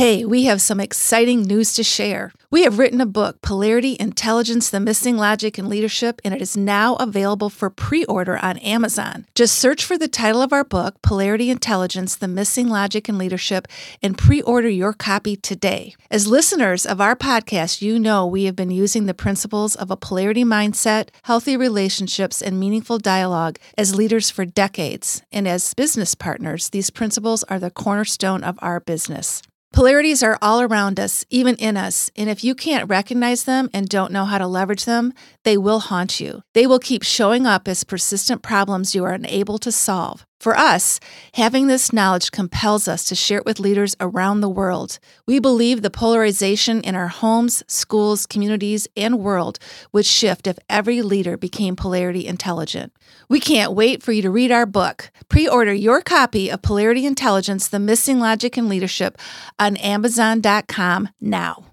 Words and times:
Hey, 0.00 0.24
we 0.24 0.44
have 0.44 0.62
some 0.62 0.80
exciting 0.80 1.42
news 1.42 1.74
to 1.74 1.84
share. 1.84 2.32
We 2.50 2.62
have 2.62 2.78
written 2.78 3.02
a 3.02 3.06
book, 3.06 3.42
Polarity 3.42 3.98
Intelligence 4.00 4.70
The 4.70 4.80
Missing 4.80 5.18
Logic 5.18 5.58
in 5.58 5.68
Leadership, 5.68 6.22
and 6.24 6.32
it 6.32 6.40
is 6.40 6.56
now 6.56 6.96
available 6.96 7.50
for 7.50 7.68
pre 7.68 8.06
order 8.06 8.38
on 8.38 8.56
Amazon. 8.60 9.26
Just 9.34 9.58
search 9.58 9.84
for 9.84 9.98
the 9.98 10.08
title 10.08 10.40
of 10.40 10.54
our 10.54 10.64
book, 10.64 11.02
Polarity 11.02 11.50
Intelligence 11.50 12.16
The 12.16 12.28
Missing 12.28 12.70
Logic 12.70 13.06
in 13.10 13.18
Leadership, 13.18 13.68
and 14.02 14.16
pre 14.16 14.40
order 14.40 14.70
your 14.70 14.94
copy 14.94 15.36
today. 15.36 15.94
As 16.10 16.26
listeners 16.26 16.86
of 16.86 16.98
our 17.02 17.14
podcast, 17.14 17.82
you 17.82 17.98
know 17.98 18.26
we 18.26 18.44
have 18.44 18.56
been 18.56 18.70
using 18.70 19.04
the 19.04 19.12
principles 19.12 19.76
of 19.76 19.90
a 19.90 19.98
polarity 19.98 20.44
mindset, 20.44 21.10
healthy 21.24 21.58
relationships, 21.58 22.40
and 22.40 22.58
meaningful 22.58 22.96
dialogue 22.96 23.58
as 23.76 23.94
leaders 23.94 24.30
for 24.30 24.46
decades. 24.46 25.20
And 25.30 25.46
as 25.46 25.74
business 25.74 26.14
partners, 26.14 26.70
these 26.70 26.88
principles 26.88 27.42
are 27.50 27.58
the 27.58 27.70
cornerstone 27.70 28.42
of 28.42 28.58
our 28.62 28.80
business. 28.80 29.42
Polarities 29.80 30.22
are 30.22 30.36
all 30.42 30.60
around 30.60 31.00
us, 31.00 31.24
even 31.30 31.54
in 31.54 31.74
us, 31.74 32.10
and 32.14 32.28
if 32.28 32.44
you 32.44 32.54
can't 32.54 32.90
recognize 32.90 33.44
them 33.44 33.70
and 33.72 33.88
don't 33.88 34.12
know 34.12 34.26
how 34.26 34.36
to 34.36 34.46
leverage 34.46 34.84
them, 34.84 35.14
they 35.42 35.56
will 35.56 35.80
haunt 35.80 36.20
you. 36.20 36.42
They 36.52 36.66
will 36.66 36.78
keep 36.78 37.02
showing 37.02 37.46
up 37.46 37.66
as 37.66 37.82
persistent 37.82 38.42
problems 38.42 38.94
you 38.94 39.02
are 39.06 39.14
unable 39.14 39.56
to 39.56 39.72
solve. 39.72 40.26
For 40.40 40.56
us, 40.56 41.00
having 41.34 41.66
this 41.66 41.92
knowledge 41.92 42.30
compels 42.30 42.88
us 42.88 43.04
to 43.04 43.14
share 43.14 43.40
it 43.40 43.44
with 43.44 43.60
leaders 43.60 43.94
around 44.00 44.40
the 44.40 44.48
world. 44.48 44.98
We 45.26 45.38
believe 45.38 45.82
the 45.82 45.90
polarization 45.90 46.80
in 46.80 46.94
our 46.94 47.08
homes, 47.08 47.62
schools, 47.66 48.24
communities, 48.24 48.88
and 48.96 49.18
world 49.18 49.58
would 49.92 50.06
shift 50.06 50.46
if 50.46 50.58
every 50.70 51.02
leader 51.02 51.36
became 51.36 51.76
polarity 51.76 52.26
intelligent. 52.26 52.94
We 53.28 53.38
can't 53.38 53.74
wait 53.74 54.02
for 54.02 54.12
you 54.12 54.22
to 54.22 54.30
read 54.30 54.50
our 54.50 54.64
book. 54.64 55.10
Pre 55.28 55.46
order 55.46 55.74
your 55.74 56.00
copy 56.00 56.50
of 56.50 56.62
Polarity 56.62 57.04
Intelligence 57.04 57.68
The 57.68 57.78
Missing 57.78 58.18
Logic 58.18 58.56
in 58.56 58.66
Leadership 58.66 59.18
on 59.58 59.76
Amazon.com 59.76 61.10
now. 61.20 61.69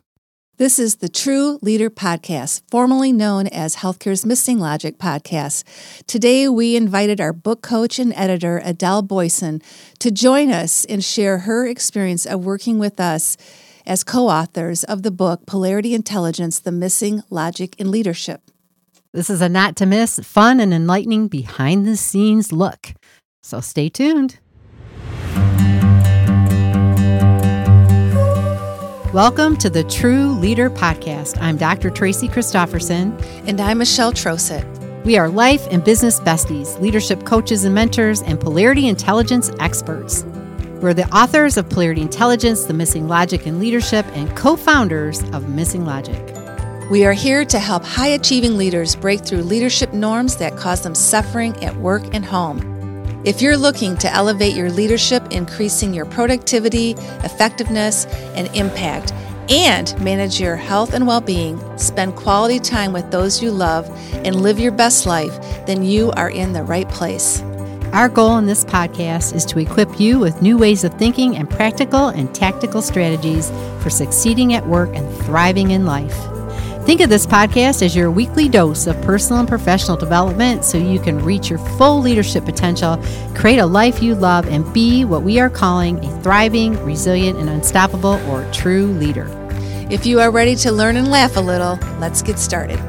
This 0.58 0.80
is 0.80 0.96
the 0.96 1.08
True 1.08 1.60
Leader 1.62 1.92
Podcast, 1.92 2.64
formerly 2.72 3.12
known 3.14 3.46
as 3.46 3.76
Healthcare's 3.76 4.26
Missing 4.26 4.58
Logic 4.58 4.98
Podcast. 4.98 5.64
Today, 6.08 6.50
we 6.50 6.76
invited 6.76 7.22
our 7.22 7.32
book 7.32 7.62
coach 7.62 8.00
and 8.00 8.12
editor, 8.16 8.60
Adele 8.64 9.04
Booysen, 9.04 9.62
to 10.00 10.10
join 10.10 10.50
us 10.50 10.84
and 10.86 11.04
share 11.04 11.38
her 11.40 11.68
experience 11.68 12.26
of 12.26 12.44
working 12.44 12.80
with 12.80 13.00
us 13.00 13.38
as 13.86 14.04
co 14.04 14.30
authors 14.30 14.84
of 14.84 15.04
the 15.04 15.12
book 15.12 15.46
Polarity 15.46 15.94
Intelligence 15.94 16.58
The 16.58 16.72
Missing 16.72 17.22
Logic 17.30 17.76
in 17.78 17.92
Leadership. 17.92 18.50
This 19.14 19.30
is 19.30 19.44
a 19.44 19.50
not 19.50 19.76
to 19.76 19.86
miss, 19.86 20.18
fun, 20.24 20.60
and 20.60 20.74
enlightening 20.74 21.28
behind 21.28 21.86
the 21.86 21.96
scenes 21.96 22.52
look. 22.52 22.96
So 23.44 23.62
stay 23.62 23.90
tuned. 23.90 24.40
Welcome 29.14 29.56
to 29.60 29.70
the 29.70 29.86
True 29.86 30.34
Leader 30.34 30.70
Podcast. 30.70 31.42
I'm 31.42 31.56
Dr. 31.56 31.90
Tracy 31.90 32.28
Christopherson. 32.28 33.18
And 33.48 33.62
I'm 33.62 33.78
Michelle 33.78 34.12
Troseth. 34.12 34.66
We 35.06 35.18
are 35.18 35.30
life 35.30 35.66
and 35.72 35.82
business 35.82 36.20
besties, 36.20 36.78
leadership 36.82 37.24
coaches 37.24 37.64
and 37.64 37.74
mentors, 37.74 38.22
and 38.22 38.38
polarity 38.38 38.90
intelligence 38.90 39.50
experts. 39.62 40.26
We're 40.82 40.94
the 40.94 41.08
authors 41.16 41.56
of 41.56 41.70
Polarity 41.70 42.02
Intelligence, 42.02 42.66
The 42.66 42.74
Missing 42.74 43.08
Logic 43.08 43.48
in 43.48 43.62
Leadership, 43.62 44.06
and 44.08 44.36
co 44.36 44.58
founders 44.58 45.24
of 45.32 45.48
Missing 45.48 45.86
Logic. 45.86 46.22
We 46.92 47.06
are 47.06 47.14
here 47.14 47.46
to 47.46 47.60
help 47.60 47.86
high 47.86 48.08
achieving 48.08 48.58
leaders 48.58 48.94
break 48.98 49.26
through 49.26 49.44
leadership 49.44 49.94
norms 49.94 50.36
that 50.36 50.58
cause 50.58 50.82
them 50.82 50.94
suffering 50.94 51.56
at 51.64 51.78
work 51.78 52.04
and 52.14 52.26
home. 52.26 52.77
If 53.28 53.42
you're 53.42 53.58
looking 53.58 53.98
to 53.98 54.14
elevate 54.14 54.56
your 54.56 54.72
leadership, 54.72 55.22
increasing 55.32 55.94
your 55.94 56.06
productivity, 56.06 56.92
effectiveness, 57.26 58.06
and 58.36 58.48
impact, 58.56 59.12
and 59.50 59.94
manage 60.02 60.40
your 60.40 60.56
health 60.56 60.94
and 60.94 61.06
well 61.06 61.20
being, 61.20 61.60
spend 61.78 62.16
quality 62.16 62.58
time 62.58 62.94
with 62.94 63.12
those 63.12 63.44
you 63.44 63.52
love, 63.52 63.90
and 64.26 64.42
live 64.42 64.62
your 64.62 64.72
best 64.72 65.06
life, 65.06 65.38
then 65.66 65.84
you 65.84 66.12
are 66.12 66.30
in 66.30 66.54
the 66.54 66.64
right 66.64 66.88
place. 66.88 67.42
Our 67.92 68.08
goal 68.08 68.38
in 68.38 68.46
this 68.46 68.64
podcast 68.64 69.36
is 69.36 69.44
to 69.48 69.60
equip 69.60 70.00
you 70.00 70.20
with 70.20 70.42
new 70.42 70.58
ways 70.58 70.86
of 70.86 70.94
thinking 70.94 71.36
and 71.36 71.50
practical 71.50 72.08
and 72.08 72.34
tactical 72.34 72.82
strategies 72.82 73.50
for 73.84 73.90
succeeding 73.90 74.54
at 74.54 74.66
work 74.66 74.96
and 74.96 75.06
thriving 75.26 75.72
in 75.72 75.86
life. 75.86 76.37
Think 76.88 77.02
of 77.02 77.10
this 77.10 77.26
podcast 77.26 77.82
as 77.82 77.98
your 77.98 78.10
weekly 78.10 78.48
dose 78.48 78.88
of 78.88 78.96
personal 79.02 79.42
and 79.42 79.50
professional 79.50 79.98
development 79.98 80.64
so 80.64 80.78
you 80.78 81.00
can 81.00 81.20
reach 81.20 81.50
your 81.50 81.60
full 81.60 82.00
leadership 82.00 82.46
potential, 82.46 82.98
create 83.36 83.58
a 83.58 83.66
life 83.66 84.02
you 84.02 84.16
love, 84.16 84.48
and 84.48 84.74
be 84.74 85.04
what 85.04 85.22
we 85.22 85.38
are 85.38 85.50
calling 85.50 86.02
a 86.06 86.22
thriving, 86.24 86.82
resilient, 86.86 87.40
and 87.40 87.50
unstoppable 87.50 88.22
or 88.30 88.50
true 88.54 88.86
leader. 88.86 89.28
If 89.92 90.06
you 90.06 90.22
are 90.22 90.32
ready 90.32 90.56
to 90.56 90.72
learn 90.72 90.96
and 90.96 91.12
laugh 91.12 91.36
a 91.36 91.42
little, 91.42 91.78
let's 92.00 92.22
get 92.22 92.40
started. 92.40 92.80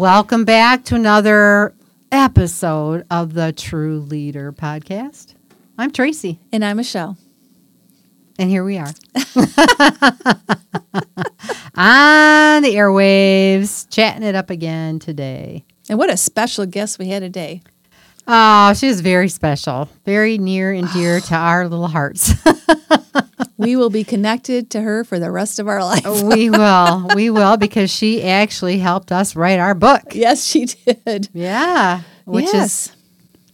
Welcome 0.00 0.46
back 0.46 0.84
to 0.84 0.94
another 0.94 1.74
episode 2.10 3.04
of 3.10 3.34
the 3.34 3.52
True 3.52 3.98
Leader 3.98 4.50
podcast. 4.50 5.34
I'm 5.76 5.90
Tracy. 5.90 6.40
And 6.50 6.64
I'm 6.64 6.78
Michelle. 6.78 7.18
And 8.38 8.48
here 8.48 8.64
we 8.64 8.78
are 8.78 8.86
on 11.74 12.62
the 12.62 12.74
airwaves, 12.76 13.90
chatting 13.90 14.22
it 14.22 14.34
up 14.34 14.48
again 14.48 15.00
today. 15.00 15.66
And 15.90 15.98
what 15.98 16.08
a 16.08 16.16
special 16.16 16.64
guest 16.64 16.98
we 16.98 17.08
had 17.08 17.20
today. 17.20 17.60
Oh, 18.26 18.72
she 18.72 18.86
was 18.86 19.02
very 19.02 19.28
special, 19.28 19.90
very 20.06 20.38
near 20.38 20.72
and 20.72 20.90
dear 20.94 21.20
to 21.20 21.34
our 21.34 21.68
little 21.68 21.88
hearts. 21.88 22.32
we 23.60 23.76
will 23.76 23.90
be 23.90 24.04
connected 24.04 24.70
to 24.70 24.80
her 24.80 25.04
for 25.04 25.18
the 25.18 25.30
rest 25.30 25.58
of 25.58 25.68
our 25.68 25.84
life. 25.84 26.22
we 26.22 26.50
will. 26.50 27.08
We 27.14 27.30
will 27.30 27.56
because 27.56 27.90
she 27.90 28.22
actually 28.22 28.78
helped 28.78 29.12
us 29.12 29.36
write 29.36 29.58
our 29.58 29.74
book. 29.74 30.02
Yes, 30.12 30.44
she 30.44 30.64
did. 30.64 31.28
Yeah. 31.32 32.02
Which 32.24 32.46
yes. 32.46 32.86
is 32.86 32.96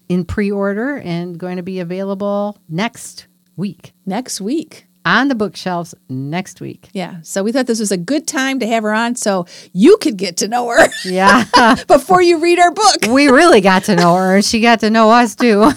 in 0.09 0.25
pre 0.25 0.51
order 0.51 0.99
and 0.99 1.39
going 1.39 1.57
to 1.57 1.63
be 1.63 1.81
available 1.81 2.59
next 2.69 3.27
week. 3.57 3.93
Next 4.05 4.41
week 4.41 4.86
on 5.07 5.29
the 5.29 5.35
bookshelves 5.35 5.95
next 6.09 6.61
week. 6.61 6.91
Yeah. 6.93 7.21
So 7.23 7.45
we 7.45 7.53
thought 7.53 7.67
this 7.67 7.79
was 7.79 7.93
a 7.93 7.97
good 7.97 8.27
time 8.27 8.59
to 8.59 8.67
have 8.67 8.83
her 8.83 8.93
on 8.93 9.15
so 9.15 9.47
you 9.73 9.97
could 9.99 10.17
get 10.17 10.37
to 10.39 10.49
know 10.49 10.69
her. 10.69 10.89
Yeah. 11.05 11.45
before 11.89 12.21
you 12.21 12.43
read 12.43 12.59
our 12.59 12.73
book. 12.73 12.97
we 13.09 13.29
really 13.29 13.61
got 13.61 13.85
to 13.85 13.95
know 13.95 14.17
her 14.17 14.35
and 14.37 14.45
she 14.45 14.61
got 14.61 14.81
to 14.81 14.91
know 14.91 15.11
us 15.11 15.37
too. 15.37 15.61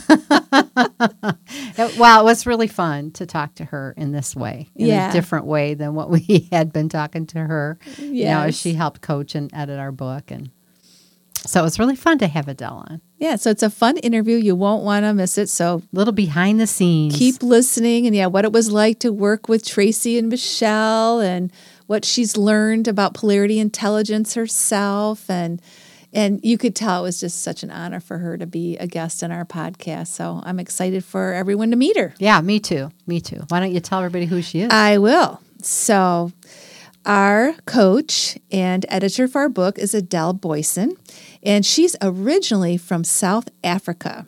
well, 1.99 2.21
it 2.21 2.23
was 2.23 2.47
really 2.47 2.67
fun 2.67 3.11
to 3.11 3.27
talk 3.27 3.53
to 3.55 3.65
her 3.65 3.93
in 3.95 4.11
this 4.11 4.35
way, 4.35 4.69
in 4.75 4.87
yeah. 4.87 5.09
a 5.09 5.13
different 5.13 5.45
way 5.45 5.75
than 5.75 5.93
what 5.93 6.09
we 6.09 6.47
had 6.51 6.73
been 6.73 6.89
talking 6.89 7.27
to 7.27 7.39
her. 7.39 7.77
Yes. 7.85 7.99
You 7.99 8.25
know, 8.25 8.41
as 8.41 8.59
she 8.59 8.73
helped 8.73 9.01
coach 9.01 9.35
and 9.35 9.53
edit 9.53 9.79
our 9.79 9.91
book 9.91 10.31
and 10.31 10.49
so 11.35 11.61
it 11.61 11.63
was 11.63 11.79
really 11.79 11.95
fun 11.95 12.17
to 12.17 12.27
have 12.27 12.47
Adele 12.47 12.85
on. 12.89 13.01
Yeah, 13.19 13.35
so 13.35 13.49
it's 13.49 13.63
a 13.63 13.69
fun 13.69 13.97
interview. 13.97 14.37
You 14.37 14.55
won't 14.55 14.83
want 14.83 15.03
to 15.03 15.13
miss 15.13 15.37
it. 15.37 15.49
So 15.49 15.83
little 15.91 16.13
behind 16.13 16.59
the 16.59 16.67
scenes. 16.67 17.15
Keep 17.15 17.43
listening 17.43 18.07
and 18.07 18.15
yeah, 18.15 18.27
what 18.27 18.45
it 18.45 18.53
was 18.53 18.71
like 18.71 18.99
to 18.99 19.11
work 19.11 19.49
with 19.49 19.65
Tracy 19.65 20.17
and 20.17 20.29
Michelle 20.29 21.19
and 21.19 21.51
what 21.87 22.05
she's 22.05 22.37
learned 22.37 22.87
about 22.87 23.13
polarity 23.13 23.59
intelligence 23.59 24.35
herself 24.35 25.29
and 25.29 25.61
and 26.11 26.39
you 26.43 26.57
could 26.57 26.75
tell 26.75 27.01
it 27.01 27.03
was 27.03 27.19
just 27.19 27.43
such 27.43 27.61
an 27.61 27.69
honor 27.69 27.99
for 27.99 28.17
her 28.17 28.37
to 28.37 28.47
be 28.47 28.77
a 28.77 28.87
guest 28.87 29.21
on 29.21 29.31
our 29.31 29.45
podcast. 29.45 30.07
So 30.07 30.41
I'm 30.43 30.59
excited 30.59 31.05
for 31.05 31.33
everyone 31.33 31.69
to 31.69 31.75
meet 31.77 31.97
her. 31.97 32.15
Yeah, 32.17 32.41
me 32.41 32.59
too. 32.59 32.89
Me 33.05 33.21
too. 33.21 33.43
Why 33.49 33.59
don't 33.59 33.71
you 33.71 33.79
tell 33.79 33.99
everybody 33.99 34.25
who 34.25 34.41
she 34.41 34.61
is? 34.61 34.71
I 34.71 34.97
will. 34.97 35.39
So 35.61 36.31
our 37.05 37.53
coach 37.65 38.37
and 38.51 38.85
editor 38.89 39.27
for 39.27 39.41
our 39.41 39.49
book 39.49 39.77
is 39.77 39.93
Adele 39.93 40.33
Booysen, 40.33 40.97
and 41.43 41.65
she's 41.65 41.95
originally 42.01 42.77
from 42.77 43.03
South 43.03 43.49
Africa. 43.63 44.27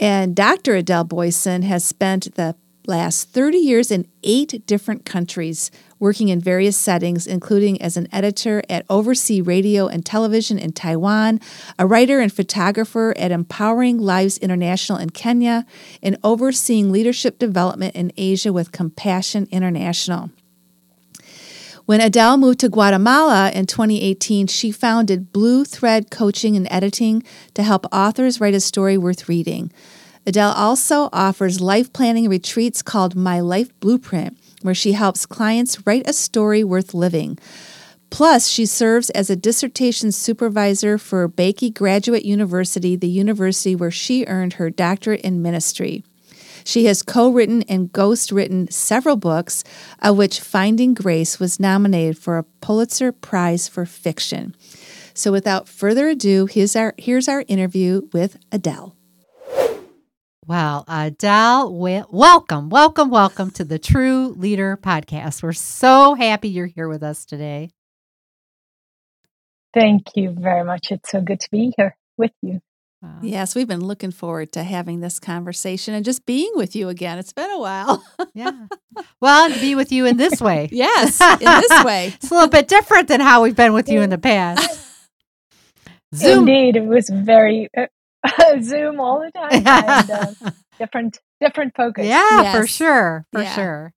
And 0.00 0.34
Dr. 0.36 0.76
Adele 0.76 1.04
Boyson 1.04 1.62
has 1.62 1.84
spent 1.84 2.34
the 2.34 2.54
last 2.86 3.30
30 3.30 3.58
years 3.58 3.90
in 3.90 4.08
eight 4.22 4.66
different 4.66 5.04
countries, 5.04 5.70
working 5.98 6.28
in 6.28 6.40
various 6.40 6.76
settings, 6.76 7.26
including 7.26 7.80
as 7.82 7.96
an 7.96 8.08
editor 8.10 8.62
at 8.70 8.86
Oversea 8.88 9.42
Radio 9.42 9.86
and 9.88 10.06
Television 10.06 10.58
in 10.58 10.72
Taiwan, 10.72 11.40
a 11.78 11.86
writer 11.86 12.20
and 12.20 12.32
photographer 12.32 13.12
at 13.16 13.30
Empowering 13.30 13.98
Lives 13.98 14.38
International 14.38 14.98
in 14.98 15.10
Kenya, 15.10 15.66
and 16.02 16.16
overseeing 16.24 16.90
leadership 16.90 17.38
development 17.38 17.94
in 17.94 18.10
Asia 18.16 18.52
with 18.52 18.72
Compassion 18.72 19.46
International. 19.50 20.30
When 21.88 22.02
Adele 22.02 22.36
moved 22.36 22.60
to 22.60 22.68
Guatemala 22.68 23.50
in 23.54 23.64
2018, 23.64 24.46
she 24.48 24.70
founded 24.70 25.32
Blue 25.32 25.64
Thread 25.64 26.10
Coaching 26.10 26.54
and 26.54 26.68
Editing 26.70 27.22
to 27.54 27.62
help 27.62 27.86
authors 27.90 28.42
write 28.42 28.52
a 28.52 28.60
story 28.60 28.98
worth 28.98 29.26
reading. 29.26 29.72
Adele 30.26 30.50
also 30.50 31.08
offers 31.14 31.62
life 31.62 31.90
planning 31.94 32.28
retreats 32.28 32.82
called 32.82 33.16
My 33.16 33.40
Life 33.40 33.70
Blueprint, 33.80 34.36
where 34.60 34.74
she 34.74 34.92
helps 34.92 35.24
clients 35.24 35.86
write 35.86 36.06
a 36.06 36.12
story 36.12 36.62
worth 36.62 36.92
living. 36.92 37.38
Plus, 38.10 38.48
she 38.48 38.66
serves 38.66 39.08
as 39.08 39.30
a 39.30 39.34
dissertation 39.34 40.12
supervisor 40.12 40.98
for 40.98 41.26
Bakke 41.26 41.72
Graduate 41.72 42.26
University, 42.26 42.96
the 42.96 43.08
university 43.08 43.74
where 43.74 43.90
she 43.90 44.26
earned 44.26 44.52
her 44.52 44.68
doctorate 44.68 45.22
in 45.22 45.40
ministry. 45.40 46.04
She 46.68 46.84
has 46.84 47.02
co 47.02 47.30
written 47.30 47.62
and 47.62 47.90
ghost 47.90 48.30
written 48.30 48.70
several 48.70 49.16
books, 49.16 49.64
of 50.02 50.18
which 50.18 50.38
Finding 50.38 50.92
Grace 50.92 51.40
was 51.40 51.58
nominated 51.58 52.18
for 52.18 52.36
a 52.36 52.42
Pulitzer 52.42 53.10
Prize 53.10 53.66
for 53.66 53.86
Fiction. 53.86 54.54
So, 55.14 55.32
without 55.32 55.66
further 55.66 56.08
ado, 56.08 56.44
here's 56.44 56.76
our, 56.76 56.92
here's 56.98 57.26
our 57.26 57.42
interview 57.48 58.02
with 58.12 58.36
Adele. 58.52 58.94
Well, 60.46 60.84
Adele, 60.86 61.72
welcome, 62.10 62.68
welcome, 62.68 63.08
welcome 63.08 63.50
to 63.52 63.64
the 63.64 63.78
True 63.78 64.34
Leader 64.36 64.76
Podcast. 64.76 65.42
We're 65.42 65.54
so 65.54 66.16
happy 66.16 66.50
you're 66.50 66.66
here 66.66 66.88
with 66.88 67.02
us 67.02 67.24
today. 67.24 67.70
Thank 69.72 70.02
you 70.16 70.36
very 70.38 70.64
much. 70.64 70.92
It's 70.92 71.10
so 71.10 71.22
good 71.22 71.40
to 71.40 71.48
be 71.50 71.72
here 71.78 71.96
with 72.18 72.32
you. 72.42 72.60
Wow. 73.00 73.18
Yes, 73.22 73.54
we've 73.54 73.68
been 73.68 73.84
looking 73.84 74.10
forward 74.10 74.52
to 74.52 74.64
having 74.64 74.98
this 75.00 75.20
conversation 75.20 75.94
and 75.94 76.04
just 76.04 76.26
being 76.26 76.50
with 76.54 76.74
you 76.74 76.88
again. 76.88 77.18
It's 77.18 77.32
been 77.32 77.50
a 77.50 77.58
while. 77.58 78.04
yeah. 78.34 78.66
Well, 79.20 79.48
to 79.52 79.60
be 79.60 79.76
with 79.76 79.92
you 79.92 80.06
in 80.06 80.16
this 80.16 80.40
way. 80.40 80.68
yes, 80.72 81.20
in 81.20 81.38
this 81.38 81.84
way. 81.84 82.08
it's 82.14 82.32
a 82.32 82.34
little 82.34 82.48
bit 82.48 82.66
different 82.66 83.06
than 83.06 83.20
how 83.20 83.44
we've 83.44 83.54
been 83.54 83.72
with 83.72 83.88
you 83.88 84.00
in 84.00 84.10
the 84.10 84.18
past. 84.18 84.80
Zoom. 86.12 86.40
Indeed, 86.40 86.74
it 86.74 86.84
was 86.84 87.08
very 87.08 87.68
uh, 87.76 87.86
Zoom 88.60 88.98
all 88.98 89.20
the 89.20 89.30
time. 89.30 89.52
and, 89.52 90.10
uh, 90.10 90.50
different, 90.80 91.20
different 91.40 91.76
focus. 91.76 92.06
Yeah, 92.06 92.42
yes. 92.42 92.56
for 92.56 92.66
sure, 92.66 93.24
for 93.30 93.42
yeah. 93.42 93.54
sure. 93.54 93.94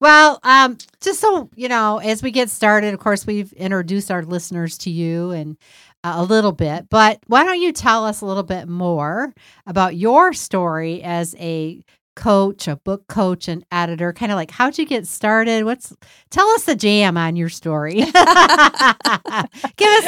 Well, 0.00 0.40
um, 0.42 0.78
just 1.00 1.20
so 1.20 1.50
you 1.54 1.68
know, 1.68 1.98
as 1.98 2.22
we 2.22 2.30
get 2.32 2.50
started, 2.50 2.92
of 2.94 3.00
course, 3.00 3.26
we've 3.26 3.52
introduced 3.52 4.10
our 4.10 4.24
listeners 4.24 4.78
to 4.78 4.90
you 4.90 5.30
and 5.30 5.56
a 6.04 6.24
little 6.24 6.52
bit, 6.52 6.88
but 6.88 7.20
why 7.26 7.44
don't 7.44 7.60
you 7.60 7.72
tell 7.72 8.04
us 8.04 8.20
a 8.20 8.26
little 8.26 8.42
bit 8.42 8.68
more 8.68 9.34
about 9.66 9.96
your 9.96 10.32
story 10.32 11.02
as 11.02 11.34
a 11.38 11.84
coach, 12.16 12.68
a 12.68 12.76
book 12.76 13.06
coach, 13.06 13.48
and 13.48 13.64
editor? 13.70 14.12
Kind 14.12 14.32
of 14.32 14.36
like 14.36 14.50
how'd 14.50 14.78
you 14.78 14.86
get 14.86 15.06
started? 15.06 15.64
What's 15.64 15.94
tell 16.30 16.48
us 16.50 16.64
the 16.64 16.74
jam 16.74 17.16
on 17.16 17.36
your 17.36 17.48
story? 17.48 17.94
Give 18.02 18.10
us 18.12 18.14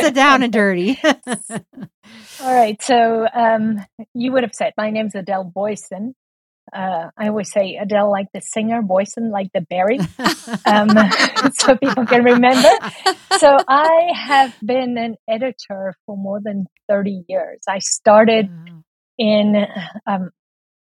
the 0.00 0.12
down 0.15 0.43
and 0.43 0.53
dirty. 0.53 0.99
All 2.41 2.55
right. 2.55 2.81
So 2.83 3.27
um, 3.33 3.85
you 4.15 4.33
would 4.33 4.43
have 4.43 4.55
said 4.55 4.73
my 4.77 4.91
name's 4.91 5.15
Adele 5.15 5.53
Booysen 5.55 6.15
uh, 6.72 7.10
I 7.16 7.28
always 7.28 7.52
say 7.52 7.76
Adele 7.80 8.10
like 8.10 8.28
the 8.32 8.40
singer, 8.40 8.82
Booysen 8.82 9.30
like 9.30 9.48
the 9.52 9.60
berry, 9.60 9.98
um, 10.66 10.88
so 11.54 11.76
people 11.76 12.06
can 12.06 12.24
remember. 12.24 12.70
So 13.38 13.56
I 13.69 14.10
have 14.14 14.54
been 14.64 14.96
an 14.96 15.16
editor 15.28 15.94
for 16.06 16.16
more 16.16 16.40
than 16.42 16.66
30 16.88 17.24
years. 17.28 17.60
I 17.69 17.78
started 17.78 18.50
in, 19.19 19.66
um, 20.06 20.30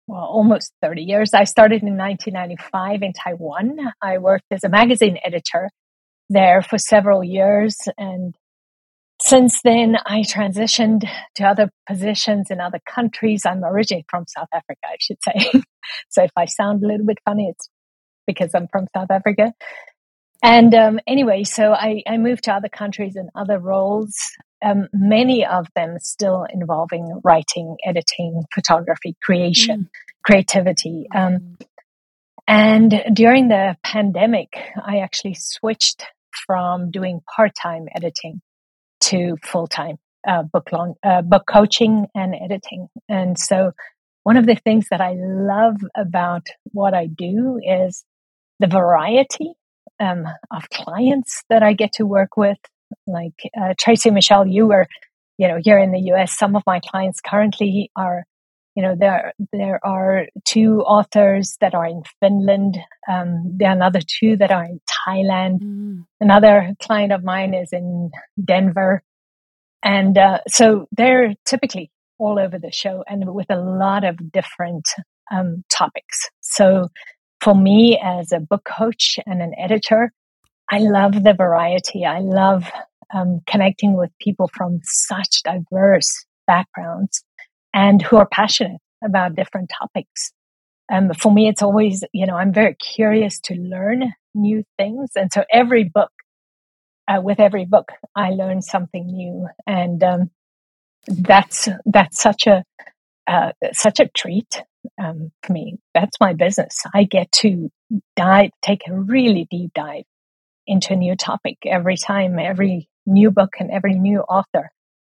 well, 0.06 0.25
almost 0.25 0.73
30 0.82 1.02
years. 1.02 1.32
I 1.35 1.44
started 1.44 1.82
in 1.82 1.96
1995 1.96 3.02
in 3.02 3.12
Taiwan. 3.12 3.76
I 4.02 4.19
worked 4.19 4.46
as 4.50 4.64
a 4.64 4.69
magazine 4.69 5.19
editor 5.25 5.70
there 6.29 6.62
for 6.62 6.79
several 6.79 7.25
years 7.25 7.76
and 7.96 8.35
since 9.29 9.61
then, 9.63 9.97
I 10.07 10.23
transitioned 10.23 11.07
to 11.35 11.45
other 11.45 11.71
positions 11.87 12.47
in 12.51 12.61
other 12.61 12.81
countries. 12.89 13.43
I'm 13.45 13.63
originally 13.63 14.07
from 14.09 14.25
South 14.27 14.49
Africa, 14.55 14.81
I 14.87 14.97
should 14.99 15.19
say. 15.23 15.63
so 16.09 16.23
if 16.25 16.31
I 16.35 16.47
sound 16.47 16.83
a 16.83 16.87
little 16.87 17.05
bit 17.05 17.19
funny, 17.27 17.49
it's 17.51 17.69
because 18.27 18.55
I'm 18.55 18.69
from 18.69 18.87
South 18.97 19.11
Africa. 19.11 19.53
And 20.43 20.75
um, 20.75 21.01
anyway, 21.07 21.45
so 21.45 21.73
I, 21.73 22.03
I, 22.09 22.17
moved 22.17 22.45
to 22.45 22.55
other 22.55 22.69
countries 22.69 23.17
and 23.17 23.29
other 23.35 23.59
roles, 23.59 24.15
um, 24.65 24.89
many 24.95 25.45
of 25.45 25.67
them 25.75 25.99
still 25.99 26.47
involving 26.49 27.21
writing, 27.23 27.77
editing, 27.85 28.45
photography, 28.55 29.17
creation, 29.23 29.81
mm. 29.81 29.89
creativity. 30.25 31.07
Um, 31.15 31.59
and 32.47 33.03
during 33.13 33.49
the 33.49 33.77
pandemic, 33.83 34.57
I 34.83 34.99
actually 34.99 35.35
switched 35.35 36.05
from 36.47 36.93
doing 36.93 37.21
part 37.37 37.53
time 37.61 37.89
editing 37.95 38.41
to 39.09 39.37
full 39.43 39.67
time 39.67 39.99
uh, 40.27 40.43
book 40.43 40.73
long 40.73 40.95
uh, 41.03 41.23
book 41.23 41.45
coaching 41.51 42.07
and 42.15 42.35
editing. 42.35 42.89
And 43.09 43.39
so, 43.39 43.73
one 44.23 44.37
of 44.37 44.47
the 44.47 44.57
things 44.57 44.87
that 44.91 45.01
I 45.01 45.15
love 45.17 45.77
about 45.97 46.47
what 46.73 46.95
I 46.95 47.07
do 47.07 47.61
is 47.63 48.05
the 48.59 48.67
variety 48.67 49.55
um, 50.01 50.27
of 50.51 50.69
clients 50.71 51.45
that 51.49 51.63
I 51.63 51.73
get 51.73 51.93
to 51.95 52.05
work 52.05 52.37
with. 52.37 52.59
Like 53.07 53.35
uh, 53.59 53.75
Tracy 53.79 54.11
Michelle, 54.11 54.47
you 54.47 54.67
were, 54.67 54.87
you 55.37 55.49
know, 55.49 55.59
here 55.63 55.79
in 55.79 55.93
the 55.93 56.01
U.S. 56.13 56.37
Some 56.37 56.57
of 56.57 56.63
my 56.67 56.81
clients 56.81 57.21
currently 57.21 57.91
are 57.97 58.25
you 58.79 58.83
know 58.83 58.95
there 58.97 59.33
there 59.53 59.85
are 59.85 60.27
two 60.45 60.83
authors 60.83 61.57
that 61.61 61.75
are 61.75 61.85
in 61.85 62.05
Finland. 62.21 62.79
Um, 63.11 63.57
there 63.57 63.71
are 63.71 63.75
another 63.75 63.99
two 64.21 64.37
that 64.37 64.53
are 64.53 64.63
in 64.63 64.81
Thailand. 65.05 65.59
Mm. 65.61 66.05
Another 66.21 66.77
client 66.81 67.13
of 67.13 67.25
mine 67.25 67.55
is 67.55 67.71
in 67.73 68.13
Denver, 68.43 69.03
and 69.83 70.17
uh, 70.17 70.39
so 70.47 70.87
they're 70.93 71.35
typically 71.45 71.91
all 72.19 72.39
over 72.39 72.57
the 72.57 72.71
show 72.71 73.03
and 73.09 73.35
with 73.35 73.51
a 73.51 73.57
lot 73.57 74.05
of 74.05 74.31
different 74.31 74.87
um, 75.33 75.65
topics. 75.69 76.29
So 76.39 76.87
for 77.41 77.57
me 77.57 78.01
as 78.01 78.31
a 78.31 78.39
book 78.39 78.63
coach 78.65 79.19
and 79.27 79.43
an 79.43 79.55
editor, 79.59 80.13
I 80.71 80.79
love 80.79 81.25
the 81.25 81.35
variety. 81.35 82.05
I 82.07 82.21
love 82.21 82.71
um, 83.13 83.41
connecting 83.49 83.97
with 83.97 84.11
people 84.21 84.49
from 84.55 84.79
such 84.85 85.43
diverse 85.43 86.27
backgrounds 86.47 87.25
and 87.75 88.03
who 88.03 88.17
are 88.17 88.29
passionate 88.29 88.81
about 89.05 89.35
different 89.35 89.70
topics. 89.79 90.32
Um, 90.91 91.12
for 91.12 91.32
me, 91.32 91.49
it's 91.49 91.62
always, 91.62 92.03
you 92.12 92.26
know, 92.26 92.37
I'm 92.37 92.53
very 92.53 92.75
curious 92.75 93.41
to 93.41 93.55
learn 93.55 94.12
new 94.35 94.65
things. 94.79 95.11
And 95.17 95.31
so 95.32 95.44
every 95.53 95.85
book, 95.85 96.11
uh, 97.06 97.20
with 97.20 97.41
every 97.41 97.65
book, 97.65 97.93
I 98.15 98.31
learn 98.31 98.62
something 98.62 99.06
new. 99.06 99.49
And, 99.67 100.03
um, 100.03 100.31
that's, 101.06 101.69
that's 101.87 102.20
such 102.20 102.47
a, 102.47 102.65
uh, 103.26 103.53
such 103.73 104.00
a 104.00 104.09
treat, 104.09 104.62
um, 105.03 105.31
for 105.43 105.53
me. 105.53 105.79
That's 105.94 106.19
my 106.21 106.32
business. 106.32 106.82
I 106.94 107.05
get 107.05 107.31
to 107.32 107.71
dive, 108.17 108.50
take 108.62 108.88
a 108.88 108.94
really 108.94 109.47
deep 109.50 109.73
dive 109.75 110.05
into 110.67 110.94
a 110.94 110.97
new 110.97 111.17
topic 111.17 111.59
every 111.67 111.97
time, 111.97 112.38
every 112.38 112.88
new 113.06 113.31
book 113.31 113.55
and 113.59 113.71
every 113.71 113.94
new 113.94 114.21
author 114.21 114.71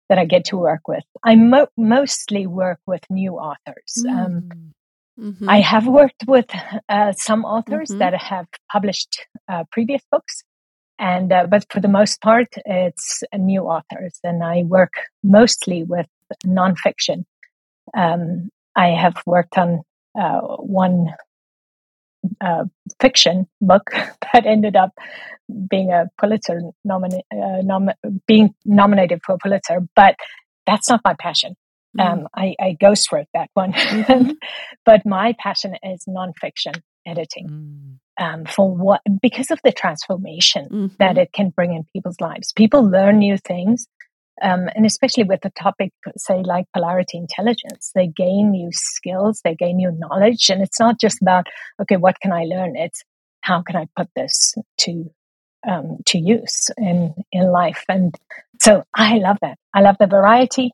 that 0.09 0.19
I 0.19 0.25
get 0.25 0.47
to 0.47 0.57
work 0.57 0.89
with. 0.89 1.05
I 1.25 1.35
mo- 1.37 1.69
mostly 1.77 2.47
work 2.47 2.81
with 2.87 3.03
new 3.11 3.35
authors. 3.35 3.93
Mm. 3.99 4.11
Um, 4.11 4.73
mm-hmm. 5.19 5.49
I 5.49 5.61
have 5.61 5.87
worked 5.87 6.25
with 6.27 6.51
uh, 6.89 7.13
some 7.13 7.45
authors 7.45 7.91
mm-hmm. 7.91 7.99
that 7.99 8.15
have 8.15 8.47
published 8.71 9.27
uh, 9.49 9.65
previous 9.71 10.03
books, 10.11 10.43
and 10.99 11.33
uh, 11.33 11.47
but 11.47 11.67
for 11.71 11.81
the 11.81 11.89
most 11.89 12.21
part, 12.21 12.49
it's 12.65 13.23
new 13.37 13.63
authors, 13.63 14.19
and 14.23 14.43
I 14.43 14.63
work 14.63 14.95
mostly 15.23 15.83
with 15.83 16.07
nonfiction. 16.45 17.25
Um, 17.97 18.51
I 18.75 18.89
have 18.89 19.17
worked 19.27 19.59
on 19.59 19.83
uh, 20.19 20.41
one 20.41 21.15
uh, 22.41 22.65
fiction 23.01 23.47
book 23.61 23.91
that 24.33 24.47
ended 24.47 24.77
up 24.77 24.93
being 25.71 25.93
a 25.93 26.07
Pulitzer 26.19 26.61
nomina- 26.87 27.23
uh, 27.33 27.63
nom- 27.63 27.91
being 28.27 28.55
nominated 28.65 29.21
for 29.25 29.35
a 29.35 29.39
Pulitzer, 29.39 29.81
but 29.95 30.17
that's 30.67 30.89
not 30.89 31.01
my 31.05 31.15
passion. 31.19 31.57
Mm-hmm. 31.97 32.21
Um, 32.21 32.29
I, 32.35 32.55
I 32.61 32.77
ghost 32.79 33.11
wrote 33.13 33.29
that 33.33 33.51
one, 33.55 33.73
mm-hmm. 33.73 34.33
but 34.85 35.07
my 35.07 35.35
passion 35.39 35.75
is 35.83 36.05
nonfiction 36.09 36.81
editing. 37.07 37.49
Mm. 37.49 37.99
Um, 38.19 38.47
for 38.47 38.75
what 38.75 39.03
because 39.21 39.51
of 39.51 39.61
the 39.63 39.73
transformation 39.73 40.69
mm-hmm. 40.73 40.87
that 40.99 41.19
it 41.19 41.35
can 41.35 41.51
bring 41.51 41.75
in 41.75 41.85
people's 41.93 42.19
lives. 42.19 42.51
People 42.53 42.83
learn 42.83 43.19
new 43.19 43.37
things 43.37 43.87
um, 44.43 44.69
and 44.75 44.85
especially 44.85 45.25
with 45.25 45.45
a 45.45 45.51
topic, 45.51 45.93
say, 46.17 46.43
like 46.43 46.67
polarity 46.75 47.17
intelligence, 47.19 47.91
they 47.95 48.07
gain 48.07 48.51
new 48.51 48.71
skills, 48.73 49.41
they 49.45 49.55
gain 49.55 49.77
new 49.77 49.93
knowledge. 49.93 50.51
And 50.51 50.63
it's 50.63 50.79
not 50.79 51.01
just 51.01 51.23
about, 51.23 51.47
okay, 51.81 51.97
what 51.97 52.21
can 52.21 52.33
I 52.33 52.45
learn? 52.45 52.77
It's 52.77 53.03
how 53.41 53.63
can 53.63 53.77
I 53.77 53.87
put 53.97 54.09
this 54.15 54.55
to, 54.81 55.11
um, 55.67 55.99
to 56.07 56.19
use 56.19 56.71
in, 56.77 57.15
in 57.33 57.51
life? 57.51 57.85
And 57.89 58.15
so 58.61 58.83
I 58.95 59.19
love 59.19 59.39
that. 59.41 59.59
I 59.73 59.81
love 59.81 59.97
the 59.99 60.07
variety 60.07 60.73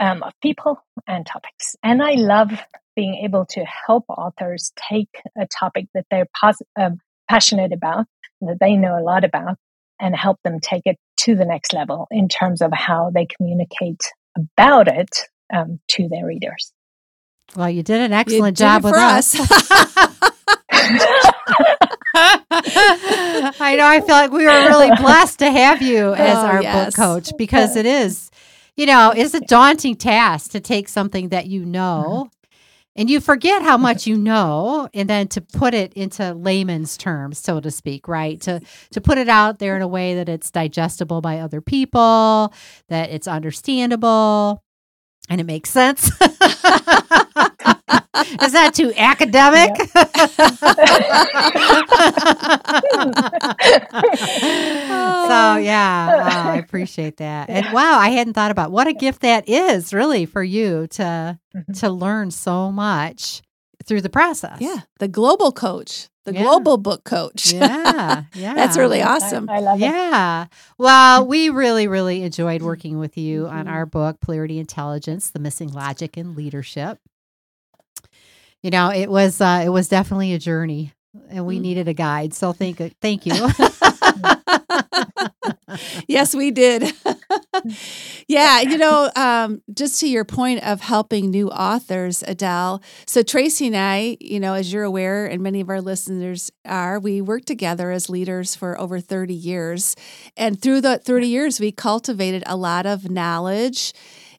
um, 0.00 0.22
of 0.22 0.32
people 0.42 0.82
and 1.06 1.24
topics. 1.24 1.76
And 1.82 2.02
I 2.02 2.12
love 2.12 2.50
being 2.96 3.14
able 3.24 3.46
to 3.50 3.64
help 3.64 4.04
authors 4.08 4.72
take 4.76 5.22
a 5.38 5.46
topic 5.46 5.86
that 5.94 6.06
they're 6.10 6.28
pos- 6.40 6.62
um, 6.76 6.98
passionate 7.28 7.72
about, 7.72 8.06
that 8.40 8.58
they 8.60 8.76
know 8.76 8.98
a 8.98 9.02
lot 9.02 9.24
about, 9.24 9.56
and 10.00 10.16
help 10.16 10.38
them 10.42 10.60
take 10.60 10.82
it 10.84 10.96
to 11.18 11.34
the 11.34 11.44
next 11.44 11.72
level 11.72 12.06
in 12.10 12.28
terms 12.28 12.60
of 12.62 12.72
how 12.72 13.10
they 13.10 13.26
communicate 13.26 14.00
about 14.36 14.88
it 14.88 15.10
um, 15.52 15.80
to 15.88 16.08
their 16.08 16.26
readers. 16.26 16.72
Well, 17.54 17.70
you 17.70 17.82
did 17.82 18.00
an 18.00 18.12
excellent 18.12 18.56
job 18.56 18.84
with 18.84 18.94
us. 18.94 19.38
us. 19.38 19.50
I 22.18 23.74
know. 23.76 23.86
I 23.86 24.00
feel 24.00 24.14
like 24.14 24.30
we 24.32 24.44
were 24.44 24.50
really 24.66 24.90
blessed 24.96 25.38
to 25.40 25.50
have 25.50 25.82
you 25.82 26.12
as 26.14 26.36
Oh, 26.38 26.46
our 26.46 26.62
yes. 26.62 26.86
book 26.86 26.94
coach 26.94 27.32
because 27.38 27.76
it 27.76 27.86
is, 27.86 28.30
you 28.76 28.86
know, 28.86 29.12
it's 29.16 29.34
a 29.34 29.40
daunting 29.40 29.96
task 29.96 30.50
to 30.52 30.60
take 30.60 30.88
something 30.88 31.28
that 31.30 31.46
you 31.46 31.64
know 31.64 32.30
and 32.96 33.08
you 33.10 33.20
forget 33.20 33.62
how 33.62 33.76
much 33.76 34.06
you 34.06 34.16
know 34.16 34.88
and 34.94 35.08
then 35.08 35.28
to 35.28 35.40
put 35.40 35.74
it 35.74 35.92
into 35.92 36.32
layman's 36.34 36.96
terms, 36.96 37.38
so 37.38 37.60
to 37.60 37.70
speak, 37.70 38.08
right? 38.08 38.40
To 38.42 38.60
to 38.92 39.00
put 39.00 39.18
it 39.18 39.28
out 39.28 39.58
there 39.58 39.76
in 39.76 39.82
a 39.82 39.88
way 39.88 40.14
that 40.16 40.28
it's 40.28 40.50
digestible 40.50 41.20
by 41.20 41.38
other 41.38 41.60
people, 41.60 42.52
that 42.88 43.10
it's 43.10 43.28
understandable 43.28 44.62
and 45.28 45.40
it 45.40 45.44
makes 45.44 45.70
sense. 45.70 46.10
Is 48.42 48.52
that 48.52 48.72
too 48.74 48.92
academic? 48.96 49.70
so 54.26 55.56
yeah, 55.56 56.06
wow, 56.16 56.50
I 56.52 56.56
appreciate 56.56 57.18
that. 57.18 57.48
And 57.50 57.66
wow, 57.72 57.98
I 57.98 58.10
hadn't 58.10 58.34
thought 58.34 58.50
about 58.50 58.70
what 58.70 58.86
a 58.86 58.92
gift 58.92 59.22
that 59.22 59.48
is 59.48 59.92
really 59.92 60.26
for 60.26 60.42
you 60.42 60.86
to 60.88 61.38
Mhm. 61.54 61.80
to 61.80 61.90
learn 61.90 62.30
so 62.30 62.70
much 62.70 63.42
through 63.86 64.00
the 64.02 64.08
process. 64.10 64.58
Yeah, 64.60 64.80
the 64.98 65.08
global 65.08 65.52
coach, 65.52 66.08
the 66.24 66.34
Yeah. 66.34 66.42
global 66.42 66.76
book 66.76 67.04
coach. 67.04 67.52
Yeah. 67.52 68.24
Yeah. 68.34 68.54
That's 68.54 68.76
really 68.76 69.02
awesome. 69.02 69.48
I, 69.48 69.60
love 69.60 69.80
it. 69.80 69.84
Yeah. 69.84 70.46
Well, 70.78 71.26
we 71.26 71.48
really, 71.48 71.88
really 71.88 72.22
enjoyed 72.22 72.62
working 72.62 72.98
with 72.98 73.16
you 73.16 73.46
on 73.46 73.66
Mhm. 73.66 73.70
our 73.70 73.86
book, 73.86 74.20
Polarity 74.20 74.58
Intelligence: 74.58 75.30
The 75.30 75.38
Missing 75.38 75.72
Logic 75.72 76.16
in 76.18 76.34
Leadership. 76.34 76.98
You 78.66 78.70
know, 78.70 78.90
it 78.90 79.08
was 79.08 79.40
uh, 79.40 79.62
it 79.64 79.68
was 79.68 79.88
definitely 79.88 80.34
a 80.34 80.40
journey, 80.40 80.92
and 81.30 81.46
we 81.46 81.58
Mm. 81.58 81.62
needed 81.62 81.86
a 81.86 81.94
guide. 81.94 82.34
So 82.34 82.52
thank 82.52 82.78
thank 83.00 83.24
you. 83.24 83.32
yes, 86.08 86.34
we 86.34 86.50
did. 86.50 86.92
yeah, 88.28 88.62
you 88.62 88.76
know, 88.76 89.08
um, 89.14 89.62
just 89.72 90.00
to 90.00 90.08
your 90.08 90.24
point 90.24 90.64
of 90.64 90.80
helping 90.80 91.30
new 91.30 91.48
authors, 91.48 92.24
Adele. 92.26 92.82
So 93.06 93.22
Tracy 93.22 93.68
and 93.68 93.76
I, 93.76 94.16
you 94.20 94.40
know, 94.40 94.54
as 94.54 94.72
you're 94.72 94.82
aware, 94.82 95.26
and 95.26 95.44
many 95.44 95.60
of 95.60 95.68
our 95.68 95.80
listeners 95.80 96.50
are, 96.64 96.98
we 96.98 97.20
worked 97.20 97.46
together 97.46 97.92
as 97.92 98.10
leaders 98.10 98.56
for 98.56 98.76
over 98.80 98.98
30 98.98 99.32
years, 99.32 99.94
and 100.36 100.60
through 100.60 100.80
the 100.80 100.98
30 100.98 101.28
years, 101.28 101.60
we 101.60 101.70
cultivated 101.70 102.42
a 102.46 102.56
lot 102.56 102.84
of 102.84 103.12
knowledge, 103.12 103.92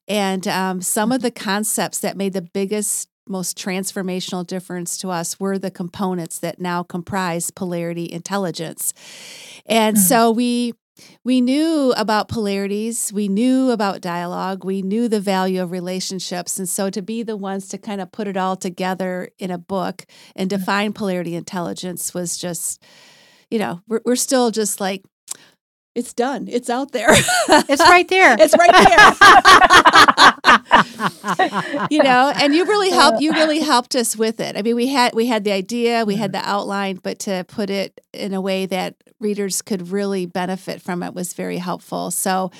and 0.05 0.45
um, 0.49 0.81
some 0.81 1.13
of 1.13 1.21
the 1.21 1.31
concepts 1.31 1.99
that 1.99 2.17
made 2.17 2.33
the 2.33 2.41
biggest 2.41 3.07
most 3.29 3.57
transformational 3.57 4.45
difference 4.45 4.97
to 4.99 5.09
us 5.09 5.39
were 5.39 5.57
the 5.59 5.71
components 5.71 6.39
that 6.39 6.59
now 6.59 6.83
comprise 6.83 7.51
polarity 7.51 8.11
intelligence. 8.11 8.93
And 9.65 9.97
Mhm. 9.97 10.01
so 10.01 10.31
we 10.31 10.73
we 11.23 11.41
knew 11.41 11.93
about 11.95 12.27
polarities, 12.27 13.13
we 13.13 13.27
knew 13.27 13.69
about 13.69 14.01
dialogue, 14.01 14.63
we 14.65 14.81
knew 14.81 15.07
the 15.07 15.19
value 15.19 15.61
of 15.61 15.69
relationships. 15.69 16.57
And 16.57 16.67
so 16.67 16.89
to 16.89 17.03
be 17.03 17.21
the 17.21 17.37
ones 17.37 17.67
to 17.69 17.77
kind 17.77 18.01
of 18.01 18.11
put 18.11 18.27
it 18.27 18.35
all 18.35 18.55
together 18.55 19.29
in 19.37 19.51
a 19.51 19.59
book 19.59 20.05
and 20.35 20.49
define 20.49 20.93
polarity 20.93 21.35
intelligence 21.35 22.15
was 22.15 22.35
just, 22.35 22.81
you 23.51 23.59
know, 23.59 23.81
we're, 23.87 24.01
we're 24.05 24.15
still 24.15 24.49
just 24.49 24.81
like, 24.81 25.03
it's 25.93 26.13
done. 26.15 26.47
It's 26.49 26.69
out 26.69 26.91
there. 26.93 27.09
it's 27.11 27.81
right 27.81 28.07
there. 28.07 28.35
it's 28.39 28.57
right 28.57 28.87
there. 28.87 30.13
you 31.89 32.03
know, 32.03 32.31
and 32.35 32.53
you 32.53 32.65
really 32.65 32.89
helped 32.89 33.21
you 33.21 33.31
really 33.41 33.59
helped 33.59 33.95
us 33.95 34.15
with 34.15 34.39
it. 34.39 34.57
I 34.57 34.61
mean, 34.61 34.75
we 34.75 34.87
had 34.87 35.13
we 35.13 35.27
had 35.27 35.43
the 35.43 35.51
idea, 35.51 36.05
we 36.05 36.15
had 36.15 36.31
the 36.31 36.39
mm-hmm. 36.39 36.49
outline, 36.49 36.99
but 37.01 37.19
to 37.19 37.45
put 37.47 37.69
it 37.69 37.99
in 38.13 38.33
a 38.33 38.41
way 38.41 38.65
that 38.65 38.95
readers 39.19 39.61
could 39.61 39.89
really 39.89 40.25
benefit 40.25 40.81
from 40.81 41.01
it 41.01 41.13
was 41.13 41.33
very 41.33 41.57
helpful. 41.57 42.11
So, 42.11 42.51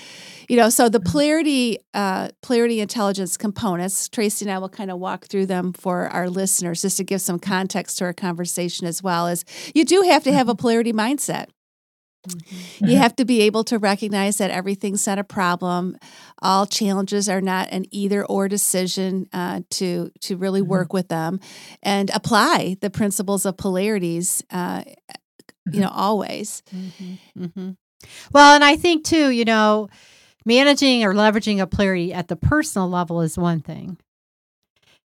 you 0.50 0.58
know, 0.58 0.70
so 0.70 0.90
the 0.90 1.00
mm-hmm. 1.00 1.12
polarity 1.12 1.80
uh, 1.94 2.30
polarity 2.42 2.80
intelligence 2.80 3.38
components, 3.38 4.10
Tracy 4.10 4.46
and 4.46 4.52
I 4.52 4.58
will 4.60 4.70
kind 4.70 4.92
of 4.92 5.00
walk 5.00 5.26
through 5.26 5.48
them 5.48 5.74
for 5.74 6.08
our 6.10 6.30
listeners 6.30 6.82
just 6.82 6.98
to 6.98 7.04
give 7.04 7.22
some 7.22 7.40
context 7.40 7.98
to 8.00 8.06
our 8.06 8.14
conversation 8.14 8.88
as 8.88 9.04
well 9.04 9.28
as 9.28 9.46
you 9.76 9.86
do 9.86 10.02
have 10.02 10.24
to 10.24 10.34
have 10.34 10.50
a 10.50 10.54
mm-hmm. 10.54 10.62
polarity 10.62 10.94
mindset. 10.94 11.48
You 12.80 12.98
have 12.98 13.16
to 13.18 13.26
be 13.26 13.42
able 13.42 13.64
to 13.66 13.78
recognize 13.78 14.38
that 14.38 14.52
everything's 14.52 15.06
not 15.08 15.20
a 15.20 15.24
problem. 15.24 15.98
All 16.42 16.66
challenges 16.66 17.28
are 17.30 17.42
not 17.42 17.70
an 17.72 17.86
either 17.92 18.26
or 18.26 18.48
decision 18.48 19.28
uh, 19.34 19.62
to 19.72 20.12
to 20.22 20.38
really 20.38 20.62
Mhm. 20.62 20.68
work 20.68 20.94
with 20.94 21.08
them 21.08 21.40
and 21.84 22.10
apply 22.12 22.78
the 22.82 22.90
principles 22.90 23.46
of 23.46 23.58
polarities. 23.58 24.44
Uh, 24.52 24.84
you 25.72 25.82
know, 25.82 25.92
always. 25.94 26.64
Mm-hmm, 26.74 27.44
mm-hmm. 27.44 27.70
Well, 28.32 28.56
and 28.56 28.64
I 28.64 28.78
think 28.78 29.04
too, 29.04 29.30
you 29.32 29.44
know, 29.44 29.90
managing 30.46 31.04
or 31.04 31.14
leveraging 31.14 31.60
a 31.60 31.68
polarity 31.68 32.14
at 32.14 32.30
the 32.30 32.38
personal 32.38 32.90
level 32.90 33.22
is 33.22 33.38
one 33.38 33.60
thing. 33.60 33.98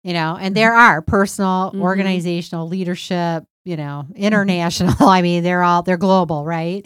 You 0.03 0.13
know, 0.13 0.37
and 0.39 0.55
there 0.55 0.73
are 0.73 1.01
personal, 1.01 1.73
organizational, 1.75 2.67
leadership, 2.67 3.43
you 3.67 3.75
know, 3.75 4.07
international. 4.15 4.95
I 5.07 5.21
mean, 5.21 5.43
they're 5.43 5.63
all 5.63 5.83
they're 5.83 5.97
global, 5.97 6.45
right? 6.45 6.85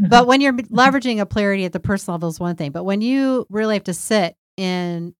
Mhm. 0.00 0.08
But 0.08 0.26
when 0.26 0.40
you're 0.40 0.52
leveraging 0.54 1.20
a 1.20 1.26
polarity 1.26 1.64
at 1.64 1.72
the 1.72 1.80
personal 1.80 2.14
level 2.16 2.28
is 2.28 2.38
one 2.40 2.56
thing. 2.56 2.70
But 2.72 2.84
when 2.84 3.00
you 3.00 3.46
really 3.50 3.74
have 3.74 3.84
to 3.84 3.94
sit 3.94 4.36
in 4.56 5.14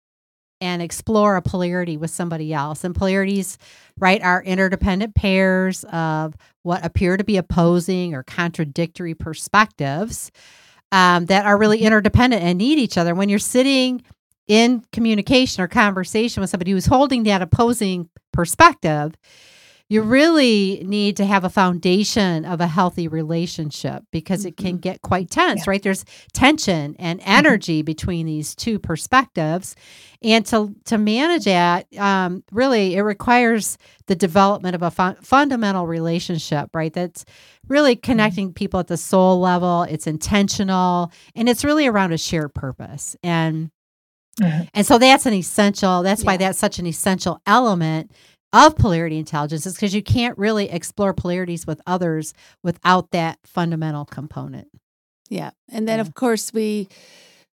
and 0.61 0.83
explore 0.83 1.37
a 1.37 1.43
polarity 1.43 1.97
with 1.97 2.11
somebody 2.11 2.52
else, 2.52 2.85
and 2.85 2.95
polarities, 2.95 3.57
right, 3.99 4.23
are 4.23 4.43
interdependent 4.43 5.14
pairs 5.14 5.85
of 5.85 6.35
what 6.62 6.85
appear 6.85 7.17
to 7.17 7.25
be 7.25 7.38
opposing 7.38 8.14
or 8.14 8.23
contradictory 8.23 9.14
perspectives 9.14 10.31
um, 10.93 11.26
that 11.26 11.47
are 11.47 11.57
really 11.57 11.79
interdependent 11.81 12.43
and 12.43 12.59
need 12.59 12.79
each 12.79 12.99
other. 12.99 13.14
When 13.14 13.31
you're 13.31 13.38
sitting 13.38 14.02
in 14.49 14.85
communication 14.93 15.62
or 15.62 15.69
conversation 15.69 16.40
with 16.43 16.50
somebody 16.50 16.73
who's 16.73 16.87
holding 16.87 17.23
that 17.25 17.40
opposing 17.43 18.09
perspective, 18.33 19.14
you 19.90 20.02
really 20.02 20.82
need 20.87 21.16
to 21.16 21.26
have 21.26 21.42
a 21.44 21.50
foundation 21.50 22.44
of 22.44 22.61
a 22.61 22.66
healthy 22.68 23.09
relationship 23.09 24.04
because 24.12 24.44
it 24.47 24.56
can 24.56 24.78
get 24.78 25.02
quite 25.02 25.28
tense, 25.30 25.66
right? 25.66 25.82
There's 25.82 26.04
tension 26.32 26.94
and 27.00 27.20
energy 27.25 27.82
between 27.82 28.25
these 28.26 28.54
two 28.54 28.78
perspectives, 28.78 29.75
and 30.23 30.47
to 30.47 30.75
to 30.85 30.97
manage 30.97 31.44
that, 31.44 31.87
um, 31.99 32.44
really, 32.52 32.94
it 32.94 33.02
requires 33.02 33.76
the 34.06 34.14
development 34.14 34.76
of 34.76 34.82
a 34.82 34.90
fun- 34.92 35.16
fundamental 35.23 35.87
relationship, 35.88 36.70
right? 36.73 36.92
That's 36.92 37.25
really 37.66 37.97
connecting 37.97 38.52
people 38.52 38.78
at 38.80 38.87
the 38.87 38.97
soul 38.97 39.40
level. 39.40 39.82
It's 39.82 40.06
intentional, 40.06 41.11
and 41.35 41.49
it's 41.49 41.64
really 41.64 41.87
around 41.88 42.12
a 42.12 42.18
shared 42.18 42.54
purpose, 42.54 43.16
and 43.25 43.70
Mhm. 44.40 44.68
and 44.73 44.87
so 44.87 44.99
that's 44.99 45.26
an 45.26 45.35
essential. 45.35 46.02
That's 46.04 46.23
why 46.25 46.37
that's 46.37 46.59
such 46.61 46.78
an 46.78 46.87
essential 46.87 47.42
element 47.47 48.12
of 48.52 48.76
polarity 48.76 49.19
intelligence 49.19 49.66
is 49.66 49.75
because 49.75 49.95
you 49.95 50.02
can't 50.02 50.37
really 50.38 50.71
explore 50.71 51.12
polarities 51.14 51.66
with 51.66 51.80
others 51.87 52.35
without 52.62 53.11
that 53.12 53.38
fundamental 53.45 54.04
component. 54.04 54.69
Yeah. 55.28 55.50
And 55.69 55.87
then, 55.88 55.99
Yeah. 55.99 56.02
of 56.02 56.14
course, 56.14 56.52
we 56.52 56.88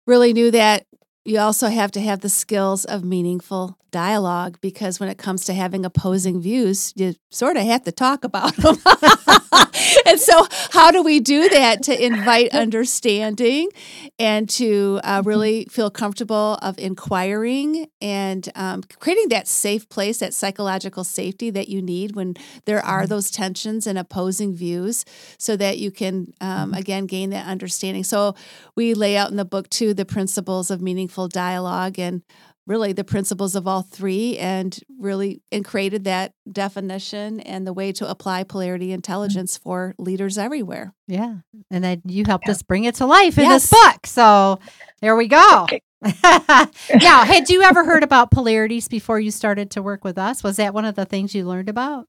really 0.08 0.32
knew 0.34 0.52
that 0.52 0.86
you 1.26 1.40
also 1.40 1.68
have 1.68 1.92
to 1.92 2.00
have 2.02 2.22
the 2.22 2.30
skills 2.30 2.86
of 2.86 3.04
meaningful 3.04 3.78
dialogue 3.92 4.58
because 4.62 5.00
when 5.00 5.10
it 5.10 5.18
comes 5.18 5.44
to 5.46 5.54
having 5.54 5.84
opposing 5.84 6.40
views, 6.42 6.94
you 6.96 7.16
sort 7.32 7.58
of 7.58 7.64
have 7.64 7.84
to 7.84 7.92
talk 7.92 8.24
about 8.24 8.56
them. 8.58 8.76
and 10.06 10.20
so, 10.20 10.48
how 10.72 10.92
do 10.92 11.04
we 11.04 11.20
do 11.20 11.50
that? 11.50 11.84
To 11.84 12.06
invite 12.06 12.54
understanding 12.54 13.70
and 14.18 14.50
to 14.52 15.00
uh, 15.04 15.22
really 15.26 15.66
feel 15.66 15.90
comfortable 15.90 16.58
of 16.62 16.78
inquiring 16.78 17.88
and 18.02 18.48
um, 18.56 18.84
creating 19.00 19.30
that 19.30 19.48
safe 19.48 19.88
place, 19.90 20.20
that 20.20 20.34
psychological 20.34 21.04
safety 21.04 21.50
that 21.50 21.70
you 21.70 21.82
need 21.82 22.16
when 22.16 22.36
there 22.66 22.84
are 22.84 23.08
those 23.08 23.32
tensions 23.32 23.88
and 23.88 23.98
opposing 23.98 24.56
views, 24.56 25.06
so 25.38 25.56
that 25.56 25.78
you 25.78 25.92
can 25.92 26.34
um, 26.42 26.74
again 26.74 27.06
gain 27.06 27.30
that 27.32 27.46
understanding. 27.46 28.04
So 28.04 28.36
we 28.76 28.94
lay 28.94 29.18
out 29.18 29.32
in 29.32 29.38
the 29.38 29.46
book 29.46 29.70
too 29.70 29.94
the 29.94 30.06
principles 30.06 30.72
of 30.72 30.82
meaningful 30.82 31.28
dialogue 31.28 32.00
and 32.00 32.22
really 32.68 32.94
the 32.94 33.04
principles 33.04 33.56
of 33.56 33.68
all 33.68 33.82
three 33.82 34.38
and 34.38 34.80
really 35.00 35.42
and 35.52 35.64
created 35.64 36.06
that 36.06 36.34
definition 36.52 37.40
and 37.42 37.66
the 37.66 37.74
way 37.74 37.92
to 37.92 38.10
apply 38.10 38.44
polarity 38.44 38.92
intelligence 38.92 39.58
for 39.58 39.94
leaders 39.98 40.38
everywhere 40.38 40.94
Yeah. 41.08 41.36
And 41.70 41.84
then 41.84 42.02
you 42.06 42.24
helped 42.26 42.50
us 42.50 42.64
bring 42.64 42.86
it 42.86 42.96
to 42.96 43.06
life 43.06 43.38
in 43.38 43.48
this 43.48 43.70
book. 43.70 44.08
So 44.08 44.60
there 45.02 45.16
we 45.16 45.28
go. 45.28 45.68
now, 46.24 47.26
had 47.26 47.50
you 47.50 47.64
ever 47.64 47.84
heard 47.84 48.04
about 48.04 48.32
polarities 48.32 48.88
before 48.88 49.20
you 49.20 49.32
started 49.32 49.72
to 49.72 49.82
work 49.82 50.04
with 50.04 50.18
us? 50.18 50.44
Was 50.44 50.58
that 50.58 50.74
one 50.74 50.86
of 50.86 50.96
the 50.96 51.06
things 51.06 51.34
you 51.34 51.46
learned 51.46 51.70
about? 51.70 52.08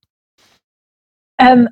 Um, 1.39 1.69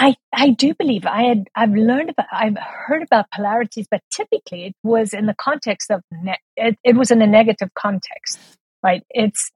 I- 0.00 0.16
I 0.34 0.50
do 0.50 0.74
believe 0.74 1.06
I 1.06 1.24
had 1.24 1.50
I've 1.56 1.74
learned 1.74 2.10
about 2.10 2.28
I've 2.32 2.58
heard 2.58 3.04
about 3.04 3.30
polarities, 3.32 3.88
but 3.90 4.02
typically 4.12 4.66
it 4.66 4.76
was 4.84 5.14
in 5.14 5.26
the 5.26 5.34
context 5.34 5.92
of 5.92 6.02
ne- 6.12 6.38
it, 6.56 6.78
it 6.84 6.96
was 6.96 7.12
in 7.12 7.22
a 7.22 7.28
negative 7.28 7.70
context, 7.76 8.40
right? 8.84 9.04
It's 9.10 9.52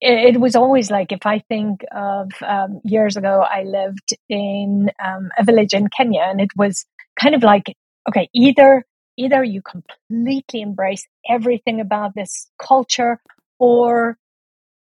it, 0.00 0.36
it 0.36 0.40
was 0.40 0.56
always 0.56 0.90
like 0.90 1.12
if 1.12 1.26
I 1.26 1.40
think 1.48 1.82
of 1.92 2.30
um, 2.42 2.80
years 2.84 3.16
ago, 3.16 3.42
I 3.42 3.64
lived 3.64 4.14
in 4.28 4.90
um, 5.04 5.30
a 5.38 5.44
village 5.44 5.74
in 5.74 5.88
Kenya, 5.96 6.22
and 6.22 6.40
it 6.40 6.50
was 6.56 6.86
kind 7.20 7.34
of 7.34 7.42
like 7.44 7.74
okay, 8.08 8.28
either 8.34 8.84
either 9.18 9.44
you 9.44 9.62
completely 9.62 10.62
embrace 10.62 11.06
everything 11.28 11.80
about 11.80 12.14
this 12.14 12.48
culture, 12.62 13.20
or 13.60 14.18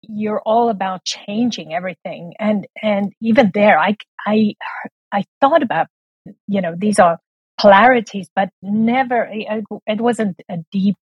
you're 0.08 0.42
all 0.42 0.70
about 0.70 1.04
changing 1.04 1.74
everything. 1.74 2.34
And 2.40 2.68
and 2.82 3.14
even 3.22 3.52
there, 3.54 3.80
I 3.80 3.98
I 4.26 4.54
I 5.12 5.24
thought 5.42 5.64
about 5.64 5.88
you 6.48 6.62
know 6.62 6.76
these 6.78 7.00
are 7.00 7.20
polarities, 7.60 8.30
but 8.36 8.50
never 8.62 9.28
it, 9.32 10.02
wasn't 10.02 10.42
a 10.50 10.58
deep 10.72 10.96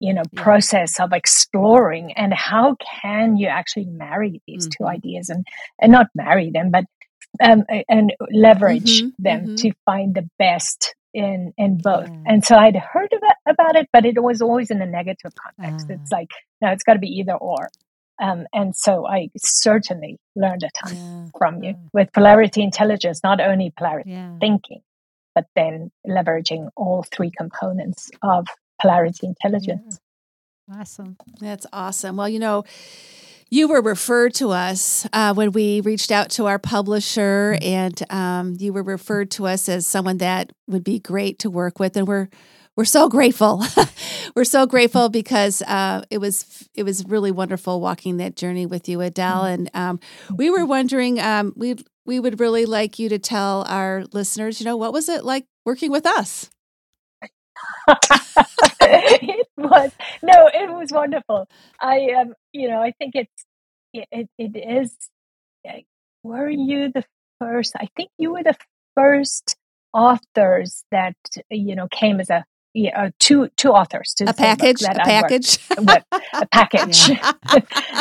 you 0.00 0.12
know 0.12 0.22
process 0.34 0.98
of 1.00 1.12
exploring 1.12 2.12
and 2.12 2.34
how 2.34 2.76
can 3.00 3.36
you 3.36 3.46
actually 3.46 3.86
marry 3.86 4.42
these 4.46 4.68
mm-hmm. 4.68 4.84
two 4.84 4.88
ideas 4.88 5.28
and 5.28 5.46
and 5.80 5.92
not 5.92 6.08
marry 6.14 6.50
them 6.50 6.70
but 6.70 6.84
um, 7.42 7.64
and 7.88 8.12
leverage 8.32 9.02
mm-hmm, 9.02 9.22
them 9.22 9.40
mm-hmm. 9.40 9.54
to 9.54 9.72
find 9.86 10.14
the 10.14 10.28
best 10.38 10.94
in 11.14 11.52
in 11.56 11.78
both 11.78 12.08
yeah. 12.08 12.22
and 12.26 12.44
so 12.44 12.56
i'd 12.56 12.76
heard 12.76 13.12
about, 13.16 13.36
about 13.48 13.76
it 13.76 13.88
but 13.92 14.04
it 14.04 14.20
was 14.20 14.42
always 14.42 14.70
in 14.70 14.82
a 14.82 14.86
negative 14.86 15.32
context 15.36 15.88
uh. 15.88 15.94
it's 15.94 16.12
ah. 16.12 16.16
like 16.16 16.30
no 16.60 16.70
it's 16.70 16.82
got 16.82 16.94
to 16.94 16.98
be 16.98 17.20
either 17.20 17.34
or 17.34 17.68
um, 18.20 18.46
and 18.52 18.74
so 18.76 19.06
I 19.06 19.28
certainly 19.36 20.18
learned 20.36 20.62
a 20.62 20.70
ton 20.84 20.96
yeah. 20.96 21.26
from 21.36 21.62
you 21.62 21.74
with 21.92 22.12
polarity 22.12 22.62
intelligence, 22.62 23.20
not 23.24 23.40
only 23.40 23.72
polarity 23.76 24.10
yeah. 24.10 24.38
thinking, 24.38 24.80
but 25.34 25.46
then 25.56 25.90
leveraging 26.06 26.68
all 26.76 27.04
three 27.10 27.30
components 27.36 28.10
of 28.22 28.46
polarity 28.80 29.26
intelligence. 29.26 29.98
Yeah. 30.68 30.80
Awesome. 30.80 31.16
That's 31.40 31.66
awesome. 31.72 32.16
Well, 32.16 32.28
you 32.28 32.38
know, 32.38 32.64
you 33.50 33.68
were 33.68 33.82
referred 33.82 34.34
to 34.34 34.50
us 34.50 35.06
uh, 35.12 35.34
when 35.34 35.52
we 35.52 35.80
reached 35.82 36.10
out 36.10 36.30
to 36.30 36.46
our 36.46 36.58
publisher, 36.58 37.56
mm-hmm. 37.60 37.64
and 37.64 38.02
um, 38.10 38.56
you 38.58 38.72
were 38.72 38.82
referred 38.82 39.30
to 39.32 39.46
us 39.46 39.68
as 39.68 39.86
someone 39.86 40.18
that 40.18 40.52
would 40.66 40.84
be 40.84 40.98
great 40.98 41.38
to 41.40 41.50
work 41.50 41.78
with, 41.78 41.96
and 41.96 42.06
we're 42.06 42.28
we're 42.76 42.84
so 42.84 43.08
grateful. 43.08 43.62
we're 44.36 44.44
so 44.44 44.66
grateful 44.66 45.08
because 45.08 45.62
uh, 45.62 46.02
it 46.10 46.18
was 46.18 46.68
it 46.74 46.82
was 46.82 47.04
really 47.06 47.30
wonderful 47.30 47.80
walking 47.80 48.16
that 48.16 48.36
journey 48.36 48.66
with 48.66 48.88
you, 48.88 49.00
Adele. 49.00 49.42
Mm-hmm. 49.42 49.46
And 49.46 49.70
um, 49.74 50.00
we 50.36 50.50
were 50.50 50.66
wondering, 50.66 51.20
um, 51.20 51.52
we 51.56 51.76
we 52.04 52.18
would 52.18 52.40
really 52.40 52.66
like 52.66 52.98
you 52.98 53.08
to 53.08 53.18
tell 53.18 53.64
our 53.68 54.04
listeners, 54.12 54.60
you 54.60 54.66
know, 54.66 54.76
what 54.76 54.92
was 54.92 55.08
it 55.08 55.24
like 55.24 55.46
working 55.64 55.90
with 55.90 56.06
us? 56.06 56.50
it 58.80 59.48
was 59.56 59.92
no, 60.22 60.50
it 60.52 60.70
was 60.70 60.90
wonderful. 60.90 61.48
I 61.80 62.08
um, 62.20 62.34
you 62.52 62.68
know, 62.68 62.82
I 62.82 62.92
think 62.92 63.14
it's 63.14 63.44
it 63.92 64.28
it 64.38 64.56
is. 64.56 64.96
Were 66.22 66.48
you 66.48 66.90
the 66.90 67.04
first? 67.38 67.74
I 67.78 67.88
think 67.96 68.10
you 68.18 68.32
were 68.32 68.42
the 68.42 68.56
first 68.96 69.56
authors 69.92 70.84
that 70.90 71.16
you 71.50 71.76
know 71.76 71.86
came 71.88 72.20
as 72.20 72.30
a 72.30 72.44
yeah, 72.74 73.04
uh, 73.04 73.10
two 73.20 73.48
two 73.56 73.70
authors 73.70 74.12
to 74.18 74.24
a 74.28 74.34
package, 74.34 74.82
a 74.82 74.94
package, 74.94 75.58
with, 75.78 76.04
a 76.32 76.46
package. 76.50 77.10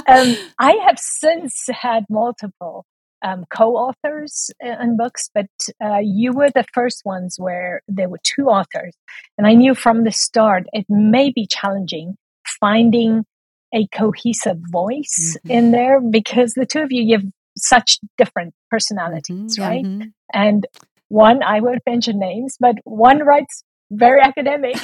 um, 0.07 0.35
I 0.59 0.71
have 0.87 0.97
since 0.97 1.65
had 1.69 2.05
multiple 2.09 2.85
um, 3.23 3.45
co-authors 3.55 4.49
in 4.59 4.97
books, 4.97 5.29
but 5.33 5.45
uh, 5.83 5.99
you 6.01 6.33
were 6.33 6.49
the 6.49 6.65
first 6.73 7.03
ones 7.05 7.35
where 7.37 7.81
there 7.87 8.09
were 8.09 8.19
two 8.23 8.47
authors, 8.47 8.95
and 9.37 9.45
I 9.45 9.53
knew 9.53 9.75
from 9.75 10.03
the 10.03 10.11
start 10.11 10.65
it 10.73 10.85
may 10.89 11.31
be 11.31 11.47
challenging 11.47 12.17
finding 12.59 13.25
a 13.73 13.87
cohesive 13.87 14.57
voice 14.71 15.37
mm-hmm. 15.37 15.51
in 15.51 15.71
there 15.71 16.01
because 16.01 16.53
the 16.53 16.65
two 16.65 16.81
of 16.81 16.91
you 16.91 17.03
you 17.03 17.17
have 17.17 17.25
such 17.57 17.99
different 18.17 18.53
personalities, 18.71 19.57
mm-hmm, 19.57 19.61
right? 19.61 19.85
Mm-hmm. 19.85 20.07
And 20.33 20.65
one, 21.09 21.43
I 21.43 21.59
won't 21.59 21.83
mention 21.85 22.17
names, 22.17 22.57
but 22.59 22.75
one 22.85 23.19
writes 23.19 23.63
very 23.93 24.21
academic. 24.21 24.75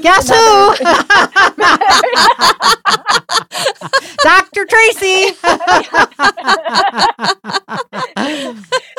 Guess 0.00 0.30
who? 0.30 0.76
Dr. 4.22 4.64
Tracy. 4.66 5.34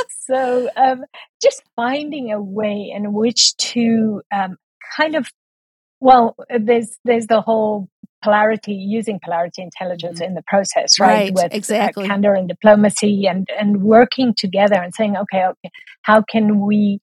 so, 0.26 0.70
um, 0.76 1.06
just 1.42 1.64
finding 1.76 2.32
a 2.32 2.42
way 2.42 2.92
in 2.96 3.14
which 3.14 3.56
to 3.58 4.22
um, 4.34 4.58
kind 4.96 5.16
of, 5.16 5.28
well, 6.00 6.36
there's 6.50 6.98
there's 7.04 7.28
the 7.28 7.42
whole 7.42 7.90
polarity 8.24 8.74
using 8.74 9.20
polarity 9.24 9.62
intelligence 9.62 10.20
mm-hmm. 10.20 10.30
in 10.30 10.36
the 10.36 10.42
process 10.48 11.00
right, 11.00 11.10
right 11.10 11.34
with 11.34 11.54
exactly 11.54 12.06
uh, 12.06 12.08
candor 12.08 12.34
and 12.34 12.48
diplomacy 12.48 13.28
and 13.28 13.48
and 13.60 13.84
working 13.84 14.34
together 14.36 14.76
and 14.76 14.96
saying 14.96 15.16
okay 15.16 15.46
okay 15.46 15.70
how 16.02 16.24
can 16.24 16.62
we 16.62 17.00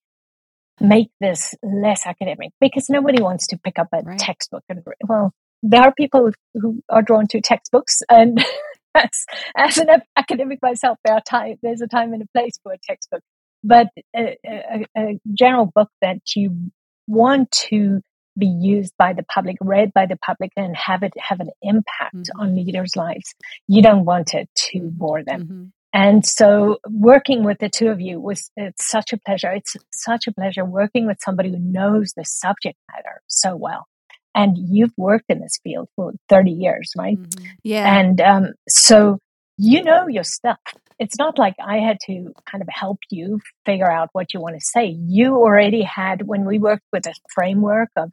make 0.80 1.08
this 1.20 1.54
less 1.62 2.06
academic 2.06 2.50
because 2.60 2.88
nobody 2.88 3.22
wants 3.22 3.46
to 3.48 3.58
pick 3.58 3.78
up 3.78 3.88
a 3.92 4.02
right. 4.02 4.18
textbook 4.18 4.64
and 4.68 4.82
well 5.08 5.32
there 5.62 5.82
are 5.82 5.92
people 5.94 6.30
who 6.54 6.82
are 6.88 7.02
drawn 7.02 7.26
to 7.28 7.40
textbooks 7.40 8.02
and 8.08 8.44
as, 8.94 9.24
as 9.56 9.78
an 9.78 9.88
academic 10.16 10.58
myself 10.62 10.98
there 11.04 11.14
are 11.14 11.20
time 11.20 11.56
there's 11.62 11.82
a 11.82 11.86
time 11.86 12.12
and 12.12 12.22
a 12.22 12.26
place 12.34 12.58
for 12.62 12.72
a 12.72 12.78
textbook 12.82 13.22
but 13.64 13.88
a, 14.16 14.36
a, 14.44 14.86
a 14.96 15.20
general 15.34 15.70
book 15.72 15.88
that 16.00 16.20
you 16.34 16.70
want 17.06 17.50
to 17.50 18.00
be 18.36 18.46
used 18.46 18.94
by 18.98 19.12
the 19.12 19.22
public, 19.22 19.56
read 19.60 19.92
by 19.92 20.06
the 20.06 20.16
public, 20.16 20.52
and 20.56 20.76
have 20.76 21.02
it 21.02 21.12
have 21.18 21.40
an 21.40 21.50
impact 21.60 22.16
mm-hmm. 22.16 22.40
on 22.40 22.56
leaders' 22.56 22.96
lives. 22.96 23.34
You 23.68 23.82
don't 23.82 24.04
want 24.04 24.34
it 24.34 24.48
to 24.54 24.78
mm-hmm. 24.78 24.88
bore 24.98 25.22
them. 25.22 25.42
Mm-hmm. 25.42 25.64
And 25.92 26.24
so 26.24 26.78
working 26.88 27.44
with 27.44 27.58
the 27.58 27.68
two 27.68 27.88
of 27.88 28.00
you 28.00 28.18
was 28.18 28.50
it's 28.56 28.88
such 28.88 29.12
a 29.12 29.18
pleasure. 29.18 29.50
It's 29.52 29.76
such 29.92 30.26
a 30.26 30.32
pleasure 30.32 30.64
working 30.64 31.06
with 31.06 31.18
somebody 31.20 31.50
who 31.50 31.58
knows 31.58 32.12
the 32.16 32.24
subject 32.24 32.78
matter 32.90 33.20
so 33.26 33.56
well. 33.56 33.86
And 34.34 34.56
you've 34.56 34.94
worked 34.96 35.26
in 35.28 35.40
this 35.40 35.58
field 35.62 35.88
for 35.94 36.12
30 36.30 36.52
years, 36.52 36.92
right? 36.96 37.18
Mm-hmm. 37.18 37.44
Yeah. 37.62 37.98
And 37.98 38.20
um, 38.20 38.52
so 38.68 39.18
you 39.58 39.84
know 39.84 40.08
your 40.08 40.24
stuff. 40.24 40.58
It's 40.98 41.18
not 41.18 41.38
like 41.38 41.54
I 41.62 41.78
had 41.78 41.98
to 42.06 42.32
kind 42.50 42.62
of 42.62 42.68
help 42.70 42.98
you 43.10 43.40
figure 43.66 43.90
out 43.90 44.08
what 44.12 44.32
you 44.32 44.40
want 44.40 44.54
to 44.58 44.64
say. 44.64 44.86
You 44.86 45.36
already 45.36 45.82
had, 45.82 46.22
when 46.26 46.46
we 46.46 46.58
worked 46.58 46.86
with 46.92 47.06
a 47.06 47.14
framework 47.34 47.90
of 47.96 48.10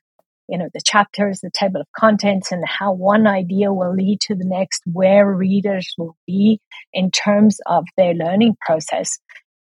you 0.49 0.57
know, 0.57 0.69
the 0.73 0.81
chapters, 0.83 1.41
the 1.41 1.51
table 1.53 1.81
of 1.81 1.87
contents, 1.97 2.51
and 2.51 2.63
how 2.67 2.93
one 2.93 3.27
idea 3.27 3.71
will 3.71 3.93
lead 3.93 4.19
to 4.21 4.35
the 4.35 4.45
next, 4.45 4.81
where 4.85 5.31
readers 5.31 5.93
will 5.97 6.15
be 6.25 6.59
in 6.93 7.11
terms 7.11 7.59
of 7.65 7.85
their 7.97 8.13
learning 8.13 8.55
process. 8.65 9.19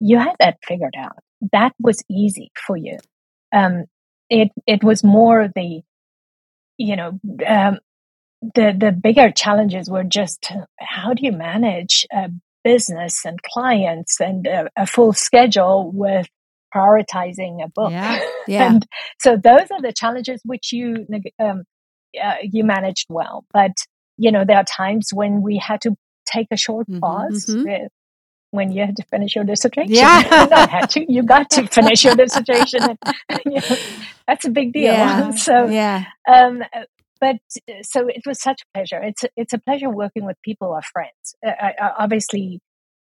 You 0.01 0.19
had 0.19 0.37
that 0.39 0.59
figured 0.65 0.95
out. 0.97 1.19
That 1.53 1.73
was 1.81 2.03
easy 2.11 2.51
for 2.67 2.77
you. 2.77 2.99
Um, 3.53 3.85
it 4.31 4.51
it 4.67 4.85
was 4.85 5.03
more 5.03 5.49
the, 5.55 5.83
you 6.77 6.97
know, 6.97 7.19
um, 7.47 7.79
the 8.43 8.75
the 8.79 8.93
bigger 8.93 9.31
challenges 9.31 9.91
were 9.91 10.05
just 10.05 10.53
how 10.79 11.15
do 11.15 11.25
you 11.25 11.33
manage 11.33 12.07
a 12.13 12.31
business 12.63 13.25
and 13.25 13.41
clients 13.43 14.21
and 14.21 14.47
a 14.77 14.87
full 14.87 15.13
schedule 15.13 15.91
with 15.93 16.29
prioritizing 16.75 17.65
a 17.65 17.69
book. 17.69 17.91
Yeah. 17.91 18.21
yeah. 18.49 18.71
and 18.71 18.87
so 19.21 19.37
those 19.37 19.71
are 19.71 19.81
the 19.81 19.93
challenges 19.93 20.41
which 20.45 20.73
you 20.73 21.07
um, 21.39 21.65
uh, 22.23 22.35
you 22.43 22.65
managed 22.65 23.07
well. 23.09 23.45
But 23.53 23.73
you 24.17 24.33
know, 24.33 24.45
there 24.45 24.57
are 24.57 24.65
times 24.65 25.11
when 25.13 25.43
we 25.43 25.59
had 25.59 25.81
to 25.83 25.95
take 26.27 26.49
a 26.51 26.57
short 26.57 26.89
mm-hmm, 26.89 27.01
pause. 27.01 27.47
Mm-hmm. 27.47 27.87
when 28.51 28.73
you 28.73 28.85
had 28.85 28.97
to 28.97 29.05
finish 29.11 29.35
your 29.37 29.45
dissertation, 29.45 29.95
yeah, 29.95 30.47
not 30.51 30.71
had 30.71 30.91
to. 30.91 31.13
You 31.13 31.23
got 31.23 31.51
to 31.51 31.67
finish 31.79 32.05
your 32.05 32.15
dissertation. 32.15 32.81
And, 32.83 32.99
you 33.47 33.61
know, 33.61 33.77
that's 34.27 34.45
a 34.45 34.51
big 34.51 34.73
deal. 34.73 34.93
Yeah. 34.93 35.31
so, 35.33 35.67
yeah. 35.67 36.05
Um, 36.31 36.63
but 37.21 37.37
so 37.83 38.07
it 38.07 38.23
was 38.27 38.41
such 38.41 38.63
a 38.63 38.67
pleasure. 38.75 39.03
It's 39.03 39.25
it's 39.37 39.53
a 39.53 39.59
pleasure 39.59 39.91
working 39.91 40.25
with 40.25 40.37
people 40.43 40.69
who 40.69 40.75
are 40.75 40.83
friends. 40.83 41.35
Uh, 41.45 41.73
obviously, 41.99 42.61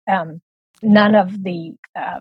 um, 0.08 0.42
none 0.82 1.16
of 1.16 1.44
the 1.44 1.74
uh, 1.96 2.20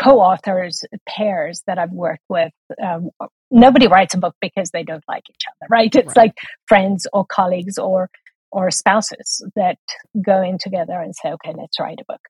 co-authors 0.00 0.82
pairs 1.08 1.62
that 1.66 1.78
I've 1.78 1.92
worked 1.92 2.24
with, 2.28 2.52
um, 2.82 3.10
nobody 3.50 3.86
writes 3.86 4.14
a 4.14 4.18
book 4.18 4.34
because 4.40 4.70
they 4.70 4.82
don't 4.82 5.04
like 5.08 5.24
each 5.30 5.44
other, 5.48 5.66
right? 5.70 5.94
It's 5.94 6.16
right. 6.16 6.16
like 6.16 6.34
friends 6.66 7.06
or 7.12 7.24
colleagues 7.24 7.78
or 7.78 8.08
or 8.52 8.70
spouses 8.70 9.46
that 9.54 9.78
go 10.20 10.42
in 10.42 10.58
together 10.58 10.98
and 11.00 11.14
say, 11.14 11.30
"Okay, 11.32 11.52
let's 11.56 11.78
write 11.78 12.00
a 12.00 12.12
book." 12.12 12.20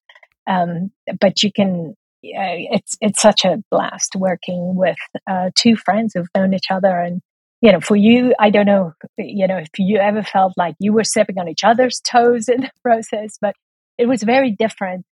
Um, 0.46 0.90
but 1.20 1.42
you 1.42 1.52
can. 1.52 1.94
Uh, 2.22 2.68
it's 2.76 2.98
it's 3.00 3.22
such 3.22 3.46
a 3.46 3.62
blast 3.70 4.14
working 4.16 4.74
with 4.76 4.98
uh, 5.26 5.50
two 5.54 5.76
friends 5.76 6.12
who've 6.14 6.28
known 6.36 6.52
each 6.52 6.70
other 6.70 6.98
and 6.98 7.22
you 7.62 7.72
know, 7.72 7.80
for 7.80 7.96
you, 7.96 8.34
I 8.38 8.48
don't 8.50 8.64
know, 8.64 8.94
you 9.18 9.46
know, 9.46 9.58
if 9.58 9.68
you 9.76 9.98
ever 9.98 10.22
felt 10.22 10.54
like 10.56 10.76
you 10.78 10.94
were 10.94 11.04
stepping 11.04 11.38
on 11.38 11.46
each 11.46 11.62
other's 11.62 12.00
toes 12.00 12.48
in 12.48 12.62
the 12.62 12.70
process, 12.82 13.36
but 13.40 13.54
it 13.98 14.06
was 14.06 14.22
very 14.22 14.50
different 14.50 15.04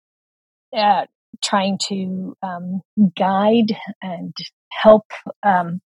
uh, 0.75 1.05
trying 1.43 1.77
to 1.89 2.35
um, 2.41 2.81
guide 3.15 3.75
and 4.01 4.35
help 4.71 5.05
um, 5.43 5.81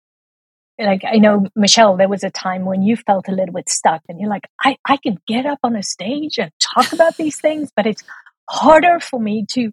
like 0.79 1.03
I 1.05 1.17
know 1.17 1.45
Michelle, 1.55 1.97
there 1.97 2.09
was 2.09 2.23
a 2.23 2.31
time 2.31 2.65
when 2.65 2.81
you 2.81 2.95
felt 2.95 3.27
a 3.27 3.31
little 3.31 3.53
bit 3.53 3.69
stuck 3.69 4.01
and 4.09 4.19
you're 4.19 4.29
like, 4.29 4.47
I, 4.63 4.77
I 4.87 4.97
can 4.97 5.17
get 5.27 5.45
up 5.45 5.59
on 5.63 5.75
a 5.75 5.83
stage 5.83 6.37
and 6.37 6.51
talk 6.59 6.93
about 6.93 7.17
these 7.17 7.39
things, 7.39 7.71
but 7.75 7.85
it's 7.85 8.03
harder 8.49 8.99
for 8.99 9.19
me 9.19 9.45
to 9.51 9.71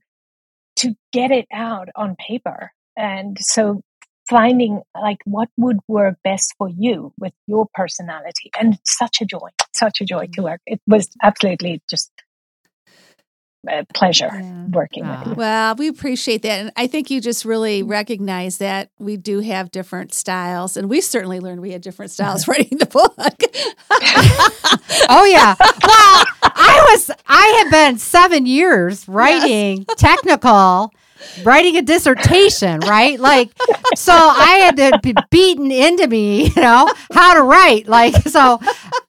to 0.76 0.94
get 1.12 1.30
it 1.30 1.46
out 1.52 1.88
on 1.96 2.14
paper. 2.16 2.70
And 2.96 3.36
so 3.40 3.80
finding 4.28 4.82
like 5.00 5.18
what 5.24 5.48
would 5.56 5.78
work 5.88 6.16
best 6.22 6.54
for 6.58 6.68
you 6.68 7.12
with 7.18 7.32
your 7.46 7.66
personality 7.74 8.50
and 8.60 8.78
such 8.84 9.20
a 9.20 9.24
joy, 9.24 9.48
such 9.74 10.00
a 10.00 10.04
joy 10.04 10.26
to 10.34 10.42
work. 10.42 10.60
It 10.66 10.80
was 10.86 11.08
absolutely 11.22 11.82
just 11.88 12.12
a 13.66 13.84
pleasure 13.94 14.30
yeah. 14.32 14.66
working 14.66 15.08
with 15.08 15.26
you. 15.26 15.34
Well, 15.34 15.74
we 15.74 15.88
appreciate 15.88 16.42
that. 16.42 16.60
And 16.60 16.72
I 16.76 16.86
think 16.86 17.10
you 17.10 17.20
just 17.20 17.44
really 17.44 17.82
recognize 17.82 18.58
that 18.58 18.90
we 18.98 19.16
do 19.16 19.40
have 19.40 19.70
different 19.70 20.14
styles. 20.14 20.76
And 20.76 20.88
we 20.88 21.00
certainly 21.00 21.40
learned 21.40 21.60
we 21.60 21.72
had 21.72 21.82
different 21.82 22.10
styles 22.10 22.46
writing 22.48 22.78
the 22.78 22.86
book. 22.86 23.14
oh, 25.08 25.24
yeah. 25.24 25.54
Well, 25.58 26.24
I 26.42 26.86
was, 26.90 27.10
I 27.26 27.62
have 27.62 27.70
been 27.72 27.98
seven 27.98 28.46
years 28.46 29.08
writing 29.08 29.84
yes. 29.88 29.98
technical 29.98 30.92
writing 31.42 31.76
a 31.76 31.82
dissertation, 31.82 32.80
right? 32.80 33.18
Like, 33.18 33.50
so 33.94 34.12
I 34.12 34.60
had 34.64 34.76
to 34.76 35.00
be 35.02 35.14
beaten 35.30 35.70
into 35.70 36.06
me, 36.06 36.48
you 36.48 36.62
know, 36.62 36.92
how 37.12 37.34
to 37.34 37.42
write. 37.42 37.88
Like, 37.88 38.14
so, 38.28 38.58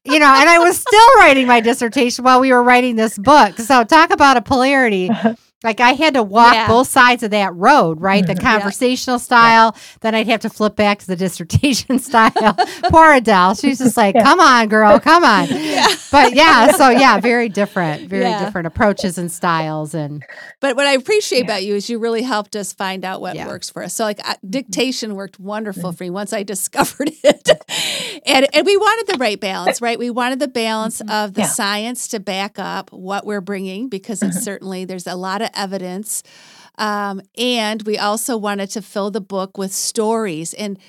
you 0.03 0.19
know, 0.19 0.33
and 0.33 0.49
I 0.49 0.59
was 0.59 0.79
still 0.79 1.15
writing 1.17 1.47
my 1.47 1.59
dissertation 1.59 2.23
while 2.23 2.39
we 2.39 2.51
were 2.51 2.63
writing 2.63 2.95
this 2.95 3.17
book. 3.17 3.57
So, 3.57 3.83
talk 3.83 4.11
about 4.11 4.37
a 4.37 4.41
polarity. 4.41 5.09
Like 5.61 5.81
I 5.81 5.91
had 5.91 6.13
to 6.13 6.23
walk 6.23 6.53
yeah. 6.53 6.67
both 6.69 6.87
sides 6.87 7.21
of 7.21 7.31
that 7.31 7.53
road, 7.53 7.99
right? 7.99 8.25
The 8.25 8.35
conversational 8.35 9.15
yeah. 9.15 9.23
style, 9.23 9.71
yeah. 9.75 9.81
then 9.99 10.15
I'd 10.15 10.27
have 10.27 10.39
to 10.41 10.49
flip 10.49 10.77
back 10.77 10.99
to 10.99 11.07
the 11.07 11.17
dissertation 11.17 11.99
style. 11.99 12.55
Poor 12.83 13.13
Adele. 13.13 13.55
She's 13.55 13.79
just 13.79 13.97
like, 13.97 14.15
come 14.15 14.39
on, 14.39 14.69
girl, 14.69 14.99
come 14.99 15.25
on. 15.25 15.47
But 16.11 16.33
yeah, 16.33 16.71
so 16.71 16.89
yeah, 16.89 17.19
very 17.19 17.49
different, 17.49 18.09
very 18.09 18.31
different 18.39 18.65
approaches 18.65 19.19
and 19.19 19.31
styles. 19.31 19.93
And 19.93 20.23
but 20.59 20.75
what 20.75 20.87
I 20.87 20.93
appreciate 20.93 21.43
about 21.43 21.63
you 21.63 21.75
is 21.75 21.87
you 21.87 21.99
really 21.99 22.23
helped 22.23 22.55
us 22.55 22.73
find 22.73 23.05
out 23.05 23.21
what 23.21 23.37
works 23.37 23.69
for 23.69 23.83
us. 23.83 23.93
So 23.93 24.05
like 24.05 24.17
mm-hmm. 24.17 24.49
dictation 24.49 25.13
worked 25.13 25.39
wonderful 25.39 25.91
mm-hmm. 25.91 25.97
for 25.97 26.03
me 26.05 26.09
once 26.09 26.33
I 26.33 26.41
discovered 26.49 27.11
it. 27.23 27.49
and 28.25 28.47
and 28.53 28.65
we 28.65 28.75
wanted 28.75 29.13
the 29.13 29.19
right 29.19 29.39
balance, 29.39 29.81
right? 29.81 29.99
We 29.99 30.09
wanted 30.09 30.39
the 30.39 30.47
balance 30.47 30.99
mm-hmm. 30.99 31.11
of 31.11 31.35
the 31.35 31.43
science 31.43 32.07
to 32.09 32.19
back 32.19 32.57
up 32.57 32.91
what 32.91 33.25
we're 33.25 33.41
bringing 33.41 33.87
because 33.87 34.23
it's 34.23 34.41
certainly 34.41 34.85
there's 34.85 35.05
a 35.05 35.15
lot 35.15 35.43
of 35.43 35.48
evidence. 35.53 36.23
Um, 36.77 37.21
and 37.37 37.83
we 37.83 37.97
also 37.97 38.37
wanted 38.37 38.69
to 38.71 38.81
fill 38.81 39.11
the 39.11 39.21
book 39.21 39.57
with 39.57 39.73
stories 39.73 40.53
and 40.53 40.79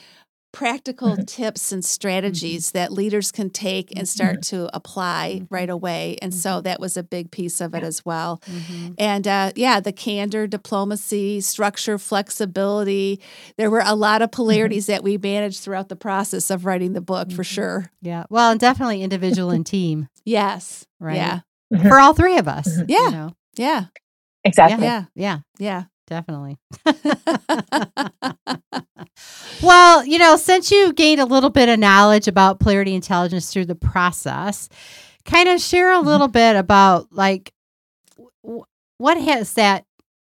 practical 0.52 1.10
mm-hmm. 1.10 1.22
tips 1.26 1.72
and 1.72 1.84
strategies 1.84 2.68
mm-hmm. 2.68 2.78
that 2.78 2.92
leaders 2.92 3.30
can 3.30 3.50
take 3.50 3.96
and 3.96 4.08
start 4.08 4.40
mm-hmm. 4.40 4.56
to 4.56 4.76
apply 4.76 5.36
mm-hmm. 5.36 5.54
right 5.54 5.70
away. 5.70 6.16
And 6.22 6.34
so 6.34 6.50
mm-hmm. 6.50 6.62
that 6.62 6.80
was 6.80 6.96
a 6.96 7.02
big 7.02 7.30
piece 7.30 7.60
of 7.60 7.74
it 7.74 7.82
as 7.82 8.04
well. 8.04 8.42
Mm-hmm. 8.46 8.94
And 8.98 9.26
uh, 9.26 9.52
yeah, 9.56 9.80
the 9.80 9.92
candor, 9.92 10.46
diplomacy, 10.46 11.40
structure, 11.40 11.98
flexibility. 11.98 13.20
There 13.56 13.70
were 13.70 13.82
a 13.84 13.94
lot 13.94 14.22
of 14.22 14.30
polarities 14.30 14.86
that 14.86 15.02
we 15.02 15.18
managed 15.18 15.60
throughout 15.60 15.88
the 15.88 15.96
process 15.96 16.50
of 16.50 16.64
writing 16.64 16.92
the 16.92 17.00
book 17.00 17.32
for 17.32 17.44
sure. 17.44 17.90
Yeah. 18.02 18.24
Well, 18.30 18.50
and 18.50 18.60
definitely 18.60 19.02
individual 19.02 19.50
and 19.50 19.66
team. 19.66 20.08
yes. 20.24 20.86
Right. 20.98 21.16
Yeah. 21.16 21.40
For 21.88 21.98
all 21.98 22.14
three 22.14 22.36
of 22.36 22.48
us. 22.48 22.68
Yeah. 22.88 23.04
You 23.04 23.10
know? 23.10 23.32
Yeah. 23.56 23.84
Exactly. 24.44 24.84
Yeah. 24.84 25.04
Yeah. 25.14 25.38
Yeah. 25.58 25.84
Definitely. 26.06 26.58
well, 29.62 30.04
you 30.04 30.18
know, 30.18 30.36
since 30.36 30.72
you 30.72 30.92
gained 30.92 31.20
a 31.20 31.24
little 31.24 31.50
bit 31.50 31.68
of 31.68 31.78
knowledge 31.78 32.26
about 32.26 32.58
polarity 32.58 32.96
intelligence 32.96 33.52
through 33.52 33.66
the 33.66 33.76
process, 33.76 34.68
kind 35.24 35.48
of 35.48 35.60
share 35.60 35.92
a 35.92 35.98
mm-hmm. 35.98 36.08
little 36.08 36.26
bit 36.26 36.56
about 36.56 37.12
like 37.12 37.52
w- 38.42 38.64
what 38.98 39.18
has 39.18 39.52
that 39.52 39.84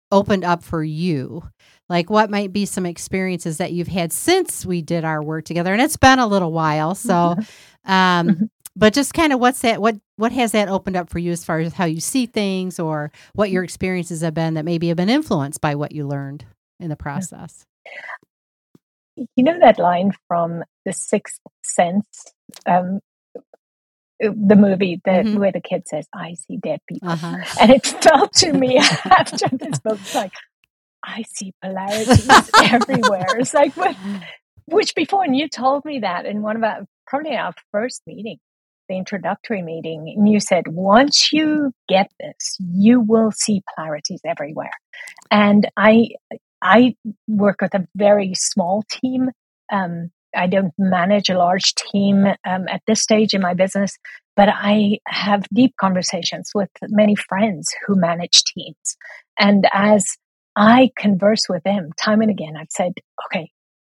opened 0.10 0.46
up 0.46 0.64
for 0.64 0.82
you? 0.82 1.44
Like, 1.90 2.10
what 2.10 2.32
might 2.32 2.54
be 2.54 2.66
some 2.66 2.86
experiences 2.86 3.58
that 3.58 3.74
you've 3.74 3.90
had 3.90 4.14
since 4.14 4.66
we 4.66 4.82
did 4.82 5.04
our 5.04 5.22
work 5.22 5.44
together? 5.44 5.74
And 5.74 5.82
it's 5.82 5.98
been 5.98 6.18
a 6.18 6.28
little 6.28 6.54
while. 6.54 6.96
So, 6.96 7.14
mm-hmm. 7.14 7.92
um, 7.92 8.28
mm-hmm 8.28 8.46
but 8.76 8.94
just 8.94 9.14
kind 9.14 9.34
of 9.34 9.40
what's 9.40 9.62
that 9.62 9.82
what 9.82 9.96
what 10.16 10.32
has 10.32 10.52
that 10.52 10.70
opened 10.70 10.96
up 10.96 11.10
for 11.10 11.20
you 11.20 11.32
as 11.32 11.46
far 11.46 11.60
as 11.60 11.74
how 11.74 11.86
you 11.86 12.00
see 12.00 12.26
things 12.26 12.80
or 12.80 13.12
what 13.34 13.52
your 13.52 13.64
experiences 13.64 14.22
have 14.22 14.34
been 14.34 14.56
that 14.56 14.66
maybe 14.66 14.88
have 14.88 14.98
been 14.98 15.10
influenced 15.10 15.62
by 15.62 15.76
what 15.76 15.92
you 15.92 16.08
learned 16.08 16.46
in 16.80 16.90
the 16.90 16.96
process? 16.96 17.66
You 19.36 19.44
know 19.44 19.60
that 19.60 19.78
line 19.78 20.12
from 20.28 20.64
the 20.86 20.94
sixth 20.94 21.40
sense? 21.64 22.34
Um, 22.66 23.00
uh, 24.24 24.30
the 24.36 24.56
movie 24.56 25.02
that 25.06 25.26
mm-hmm. 25.26 25.40
where 25.40 25.52
the 25.52 25.60
kid 25.60 25.88
says 25.88 26.08
i 26.14 26.34
see 26.34 26.58
dead 26.58 26.80
people. 26.88 27.10
Uh-huh. 27.10 27.38
and 27.62 27.72
it 27.72 27.86
felt 27.86 28.34
to 28.34 28.54
me 28.54 28.78
after 29.06 29.48
this 29.52 29.80
book 29.80 30.00
like 30.14 30.34
i 31.04 31.24
see 31.34 31.54
polarities 31.62 32.28
everywhere. 32.64 33.38
It's 33.38 33.54
like 33.54 33.76
what? 33.76 33.96
Which 34.66 34.96
before 34.96 35.24
and 35.24 35.36
you 35.36 35.50
told 35.50 35.84
me 35.84 36.00
that 36.00 36.26
in 36.26 36.42
one 36.42 36.56
of 36.56 36.64
our 36.64 36.86
probably 37.06 37.36
our 37.36 37.54
first 37.72 38.02
meeting 38.08 38.38
the 38.88 38.98
introductory 38.98 39.62
meeting, 39.62 40.14
and 40.16 40.30
you 40.30 40.40
said, 40.40 40.68
once 40.68 41.32
you 41.32 41.72
get 41.88 42.12
this, 42.20 42.58
you 42.60 43.00
will 43.00 43.32
see 43.32 43.62
polarities 43.76 44.22
everywhere. 44.26 44.72
And 45.32 45.70
I, 45.78 46.10
I 46.62 46.96
work 47.28 47.62
with 47.62 47.74
a 47.74 47.88
very 47.96 48.34
small 48.36 48.84
team. 48.90 49.30
Um, 49.72 50.12
I 50.36 50.48
don't 50.48 50.74
manage 50.78 51.30
a 51.30 51.38
large 51.38 51.76
team 51.76 52.26
um, 52.26 52.68
at 52.68 52.82
this 52.88 53.02
stage 53.02 53.34
in 53.34 53.42
my 53.42 53.54
business, 53.54 53.98
but 54.36 54.50
I 54.50 55.00
have 55.08 55.48
deep 55.54 55.76
conversations 55.80 56.52
with 56.56 56.70
many 56.90 57.16
friends 57.16 57.70
who 57.86 57.96
manage 57.96 58.44
teams. 58.44 58.98
And 59.38 59.68
as 59.72 60.06
I 60.56 60.92
converse 60.98 61.44
with 61.50 61.64
them 61.64 61.92
time 61.98 62.22
and 62.22 62.32
again, 62.32 62.56
I've 62.60 62.72
said, 62.72 62.94
okay, 63.28 63.52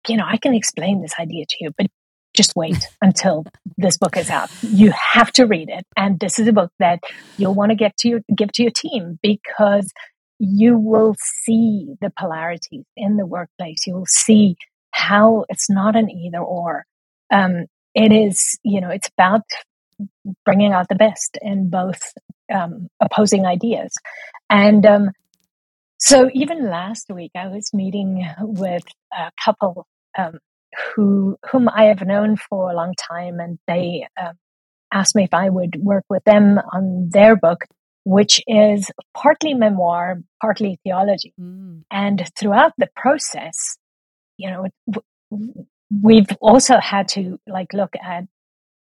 you 0.09 0.17
know, 0.17 0.25
I 0.27 0.37
can 0.37 0.55
explain 0.55 1.03
this 1.03 1.15
idea 1.19 1.45
to 1.49 1.57
you, 1.61 1.71
but 1.77 1.87
just 2.35 2.55
wait 2.57 2.89
until 3.01 3.45
this 3.79 3.97
book 3.97 4.17
is 4.17 4.29
out. 4.29 4.51
You 4.63 4.93
have 4.93 5.33
to 5.33 5.45
read 5.45 5.69
it. 5.71 5.87
And 5.97 6.19
this 6.19 6.39
is 6.39 6.49
a 6.49 6.53
book 6.53 6.73
that 6.79 7.01
you'll 7.37 7.55
want 7.55 7.71
to 7.71 7.77
get 7.77 7.97
to 7.99 8.09
your, 8.09 8.21
give 8.37 8.53
to 8.53 8.63
your 8.63 8.73
team 8.73 9.19
because 9.23 9.91
you 10.39 10.77
will 10.77 11.15
see 11.45 11.95
the 12.01 12.13
polarities 12.19 12.85
in 12.97 13.17
the 13.17 13.27
workplace. 13.27 13.87
You 13.87 13.95
will 13.95 14.07
see 14.07 14.57
how 14.91 15.45
it's 15.49 15.71
not 15.71 15.97
an 15.97 16.11
either 16.11 16.39
or. 16.39 16.85
Um, 17.33 17.67
it 17.95 18.13
is, 18.13 18.59
you 18.63 18.81
know, 18.81 18.91
it's 18.91 19.09
about 19.17 19.43
bringing 20.45 20.73
out 20.73 20.89
the 20.89 20.95
best 20.97 21.39
in 21.41 21.71
both 21.71 22.03
um, 22.53 22.89
opposing 23.01 23.47
ideas. 23.47 23.95
And 24.51 24.85
um, 24.85 25.11
so 25.99 26.29
even 26.35 26.69
last 26.69 27.11
week, 27.11 27.33
I 27.37 27.49
was 27.49 27.73
meeting 27.73 28.29
with 28.41 28.85
a 29.17 29.31
couple 29.45 29.87
um, 30.19 30.39
who 30.95 31.37
whom 31.51 31.69
I 31.69 31.85
have 31.85 32.07
known 32.07 32.37
for 32.37 32.71
a 32.71 32.75
long 32.75 32.95
time, 32.95 33.41
and 33.41 33.59
they 33.67 34.07
uh, 34.21 34.33
asked 34.93 35.15
me 35.15 35.25
if 35.25 35.35
I 35.35 35.49
would 35.49 35.77
work 35.77 36.05
with 36.09 36.25
them 36.25 36.59
on 36.73 37.09
their 37.11 37.37
book, 37.37 37.65
which 38.05 38.41
is 38.47 38.91
partly 39.15 39.55
memoir, 39.55 40.21
partly 40.41 40.79
theology. 40.85 41.33
Mm. 41.41 41.83
And 41.91 42.31
throughout 42.39 42.73
the 42.79 42.89
process, 42.95 43.77
you 44.39 44.51
know, 44.51 44.67
we've 46.03 46.31
also 46.41 46.79
had 46.79 47.09
to 47.09 47.39
like 47.47 47.73
look 47.73 47.95
at 48.03 48.25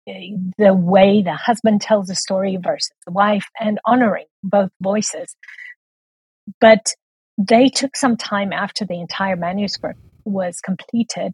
eh, 0.07 0.35
the 0.57 0.73
way 0.73 1.21
the 1.21 1.33
husband 1.33 1.81
tells 1.81 2.09
a 2.09 2.15
story 2.15 2.57
versus 2.61 2.91
the 3.05 3.11
wife 3.11 3.47
and 3.59 3.79
honoring 3.85 4.25
both 4.43 4.71
voices. 4.81 5.35
But 6.59 6.93
they 7.37 7.69
took 7.69 7.95
some 7.95 8.17
time 8.17 8.51
after 8.53 8.85
the 8.85 8.99
entire 8.99 9.35
manuscript 9.35 9.99
was 10.25 10.59
completed 10.59 11.31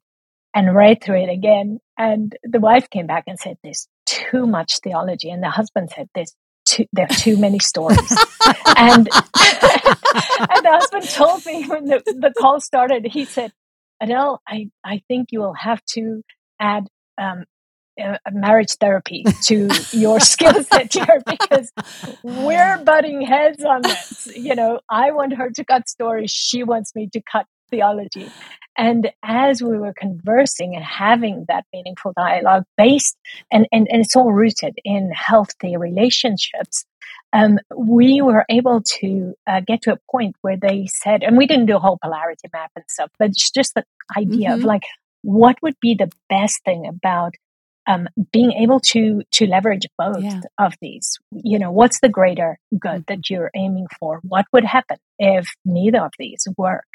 and 0.58 0.74
read 0.76 1.04
through 1.04 1.22
it 1.22 1.30
again. 1.30 1.80
And 2.00 2.36
the 2.43 2.60
wife 2.60 2.89
came 2.89 3.06
back 3.06 3.26
and 3.28 3.39
said, 3.39 3.58
there's 3.63 3.88
too 4.08 4.48
much 4.48 4.80
theology. 4.84 5.30
And 5.30 5.43
the 5.43 5.52
husband 5.52 5.91
said, 5.96 6.10
there's 6.15 6.34
too, 6.65 6.86
there 6.93 7.06
are 7.06 7.15
too 7.15 7.38
many 7.38 7.60
stories. 7.60 8.00
and, 8.76 9.08
and 9.08 9.08
the 9.08 10.72
husband 10.72 11.08
told 11.10 11.46
me 11.46 11.67
when 11.67 11.86
the, 11.86 12.02
the 12.06 12.34
call 12.39 12.60
started, 12.60 13.06
he 13.06 13.26
said, 13.26 13.52
Adele, 14.02 14.41
I, 14.48 14.72
I 14.84 15.04
think 15.08 15.28
you 15.32 15.41
will 15.41 15.54
have 15.54 15.84
to 15.93 16.24
add 16.60 16.88
um, 17.20 17.46
uh, 18.04 18.17
marriage 18.32 18.74
therapy 18.80 19.26
to 19.43 19.70
your 19.91 20.20
skill 20.20 20.63
set 20.63 20.91
here 20.91 21.22
because 21.28 21.72
we're 22.24 22.80
butting 22.84 23.22
heads 23.22 23.63
on 23.63 23.84
this. 23.84 24.28
You 24.36 24.56
know, 24.56 24.80
I 24.89 25.12
want 25.12 25.36
her 25.36 25.52
to 25.52 25.63
cut 25.63 25.88
stories. 25.88 26.32
She 26.32 26.63
wants 26.63 26.96
me 26.96 27.10
to 27.13 27.22
cut 27.32 27.46
theology. 27.70 28.32
And 28.78 29.12
as 29.24 29.62
we 29.62 29.78
were 29.78 29.94
conversing 29.94 30.76
and 30.76 30.84
having 30.84 31.46
that 31.48 31.66
meaningful 31.74 32.14
dialogue 32.16 32.64
based, 32.78 33.18
and, 33.52 33.68
and, 33.72 33.88
and 33.90 34.02
it's 34.02 34.16
all 34.16 34.32
rooted 34.32 34.76
in 34.84 35.12
healthy 35.12 35.78
relationships, 35.78 36.86
um, 37.34 37.60
we 37.76 38.22
were 38.22 38.46
able 38.50 38.82
to 39.00 39.34
uh, 39.48 39.62
get 39.66 39.82
to 39.84 39.94
a 39.94 40.00
point 40.12 40.36
where 40.42 40.58
they 40.58 40.88
said, 40.88 41.24
and 41.24 41.38
we 41.38 41.48
didn't 41.48 41.66
do 41.66 41.76
a 41.76 41.80
whole 41.80 41.98
polarity 42.02 42.48
map 42.54 42.72
and 42.76 42.86
stuff, 42.88 43.10
but 43.18 43.30
it's 43.30 43.50
just 43.52 43.74
the 43.74 43.84
idea 44.16 44.50
mm-hmm. 44.50 44.60
of 44.60 44.64
like, 44.64 44.84
what 45.24 45.58
would 45.62 45.76
be 45.82 45.96
the 45.96 46.12
best 46.30 46.64
thing 46.64 46.86
about 46.88 47.34
um, 47.88 48.08
being 48.32 48.52
able 48.52 48.80
to 48.91 49.21
to 49.32 49.47
leverage 49.47 49.88
both 49.97 50.21
Yeah. 50.23 50.41
of 50.58 50.73
these. 50.82 51.17
You 51.32 51.60
know 51.60 51.71
what's 51.71 52.00
the 52.02 52.10
greater 52.10 52.60
good 52.80 53.06
that 53.08 53.30
you're 53.30 53.52
aiming 53.56 53.88
for? 54.00 54.19
What 54.23 54.45
would 54.54 54.65
happen 54.65 54.97
if 55.19 55.47
neither 55.65 56.02
of 56.06 56.12
these 56.19 56.47
work? 56.58 56.86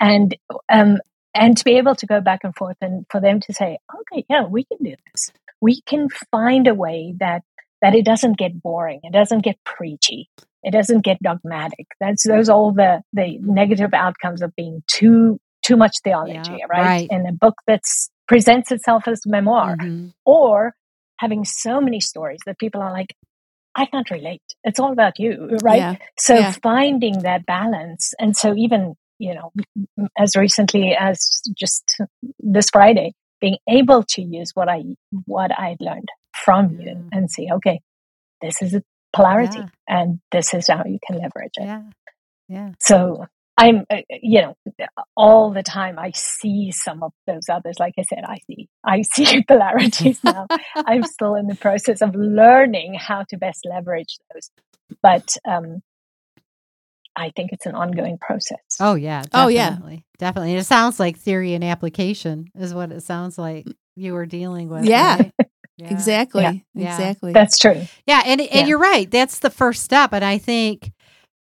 And 0.00 0.36
um 0.72 0.98
and 1.34 1.56
to 1.56 1.64
be 1.64 1.76
able 1.78 1.94
to 1.96 2.06
go 2.06 2.20
back 2.20 2.40
and 2.44 2.54
forth 2.54 2.76
and 2.80 3.04
for 3.10 3.20
them 3.20 3.40
to 3.40 3.52
say 3.52 3.78
okay 4.00 4.24
yeah 4.28 4.44
we 4.44 4.64
can 4.64 4.78
do 4.82 4.94
this. 5.12 5.30
We 5.60 5.80
can 5.82 6.08
find 6.30 6.66
a 6.68 6.74
way 6.74 7.14
that 7.18 7.42
that 7.82 7.94
it 7.94 8.04
doesn't 8.04 8.36
get 8.38 8.60
boring. 8.62 9.00
It 9.02 9.12
doesn't 9.12 9.42
get 9.44 9.56
preachy. 9.64 10.28
It 10.62 10.72
doesn't 10.72 11.02
get 11.04 11.18
dogmatic. 11.22 11.86
That's 12.00 12.26
those 12.26 12.48
all 12.48 12.72
the 12.72 13.02
the 13.12 13.38
negative 13.40 13.94
outcomes 13.94 14.42
of 14.42 14.54
being 14.56 14.82
too 14.86 15.38
too 15.64 15.76
much 15.76 15.94
theology 16.04 16.56
Yeah, 16.58 16.66
right? 16.68 16.84
right. 16.86 17.08
in 17.10 17.26
a 17.26 17.32
book 17.32 17.54
that's 17.66 18.10
presents 18.28 18.70
itself 18.72 19.06
as 19.08 19.20
memoir 19.26 19.76
Mhm. 19.76 20.12
or 20.24 20.74
having 21.18 21.44
so 21.44 21.80
many 21.80 22.00
stories 22.00 22.40
that 22.46 22.58
people 22.58 22.82
are 22.82 22.92
like 22.92 23.14
i 23.76 23.84
can't 23.86 24.10
relate 24.10 24.42
it's 24.64 24.80
all 24.80 24.92
about 24.92 25.18
you 25.18 25.30
right 25.62 25.78
Yeah. 25.78 25.94
so 26.18 26.34
Yeah. 26.34 26.52
finding 26.62 27.20
that 27.28 27.46
balance 27.46 28.14
and 28.18 28.36
so 28.36 28.54
even 28.56 28.94
you 29.18 29.34
know 29.34 29.52
as 30.18 30.36
recently 30.36 30.94
as 31.08 31.18
just 31.62 31.84
this 32.56 32.68
friday 32.70 33.12
being 33.40 33.58
able 33.68 34.02
to 34.14 34.22
use 34.22 34.50
what 34.54 34.68
i 34.68 34.82
what 35.26 35.50
i 35.66 35.76
learned 35.80 36.08
from 36.44 36.64
Yeah. 36.70 36.84
you 36.86 37.08
and 37.12 37.30
see 37.30 37.46
okay 37.58 37.80
this 38.42 38.60
is 38.62 38.74
a 38.74 38.82
polarity 39.14 39.58
Yeah. 39.58 39.68
and 39.88 40.20
this 40.32 40.52
is 40.52 40.68
how 40.68 40.82
you 40.84 40.98
can 41.06 41.16
leverage 41.18 41.56
it 41.56 41.64
Yeah. 41.64 41.82
Yeah. 42.48 42.70
so 42.80 43.26
I'm, 43.58 43.84
uh, 43.90 43.98
you 44.10 44.42
know, 44.42 44.56
all 45.16 45.52
the 45.52 45.62
time 45.62 45.98
I 45.98 46.12
see 46.14 46.72
some 46.72 47.02
of 47.02 47.12
those 47.26 47.48
others. 47.50 47.76
Like 47.78 47.94
I 47.98 48.02
said, 48.02 48.24
I 48.26 48.38
see, 48.46 48.68
I 48.84 49.02
see 49.14 49.42
polarities 49.44 50.20
now. 50.24 50.46
I'm 50.76 51.02
still 51.04 51.34
in 51.36 51.46
the 51.46 51.54
process 51.56 52.02
of 52.02 52.14
learning 52.14 52.94
how 52.94 53.24
to 53.30 53.36
best 53.38 53.66
leverage 53.68 54.18
those, 54.34 54.50
but 55.02 55.36
um, 55.48 55.82
I 57.16 57.30
think 57.34 57.52
it's 57.52 57.66
an 57.66 57.74
ongoing 57.74 58.18
process. 58.18 58.58
Oh 58.80 58.94
yeah. 58.94 59.22
Oh, 59.32 59.48
yeah. 59.48 59.70
Definitely. 59.70 60.04
Definitely. 60.18 60.50
And 60.52 60.60
it 60.60 60.64
sounds 60.64 61.00
like 61.00 61.16
theory 61.18 61.54
and 61.54 61.64
application 61.64 62.48
is 62.54 62.74
what 62.74 62.92
it 62.92 63.02
sounds 63.02 63.38
like 63.38 63.66
you 63.96 64.12
were 64.12 64.26
dealing 64.26 64.68
with. 64.68 64.84
Yeah. 64.84 65.16
right? 65.18 65.32
Yeah. 65.78 65.90
Exactly. 65.90 66.42
Yeah. 66.42 66.52
Yeah. 66.74 66.94
Exactly. 66.94 67.32
That's 67.34 67.58
true. 67.58 67.82
Yeah, 68.06 68.22
and 68.24 68.40
and 68.40 68.50
Yeah. 68.50 68.64
you're 68.66 68.78
right. 68.78 69.10
That's 69.10 69.40
the 69.40 69.50
first 69.50 69.82
step, 69.82 70.14
and 70.14 70.24
I 70.24 70.38
think 70.38 70.90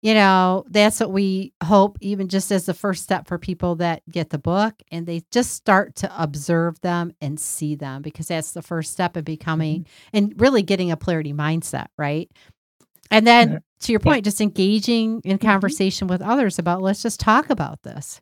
you 0.01 0.13
know 0.13 0.63
that's 0.69 0.99
what 0.99 1.11
we 1.11 1.53
hope, 1.63 1.97
even 2.01 2.27
just 2.27 2.51
as 2.51 2.65
the 2.65 2.73
first 2.73 3.03
step 3.03 3.27
for 3.27 3.37
people 3.37 3.75
that 3.75 4.01
get 4.09 4.29
the 4.31 4.37
book 4.39 4.73
and 4.91 5.05
they 5.05 5.21
just 5.31 5.51
start 5.53 5.95
to 5.97 6.11
observe 6.21 6.79
them 6.81 7.13
and 7.21 7.39
see 7.39 7.75
them, 7.75 8.01
because 8.01 8.27
that's 8.27 8.51
the 8.53 8.61
first 8.61 8.91
step 8.91 9.15
of 9.15 9.23
becoming 9.25 9.85
and 10.13 10.33
really 10.41 10.63
getting 10.63 10.91
a 10.91 10.97
polarity 10.97 11.33
mindset, 11.33 11.87
right? 11.97 12.29
And 13.11 13.27
then 13.27 13.49
Mhm. 13.49 13.61
to 13.81 13.91
your 13.93 13.99
point, 13.99 14.23
just 14.25 14.41
engaging 14.41 15.21
in 15.23 15.37
conversation 15.37 16.07
with 16.07 16.21
others 16.21 16.57
about 16.59 16.81
let's 16.81 17.01
just 17.03 17.19
talk 17.19 17.49
about 17.49 17.83
this. 17.83 18.19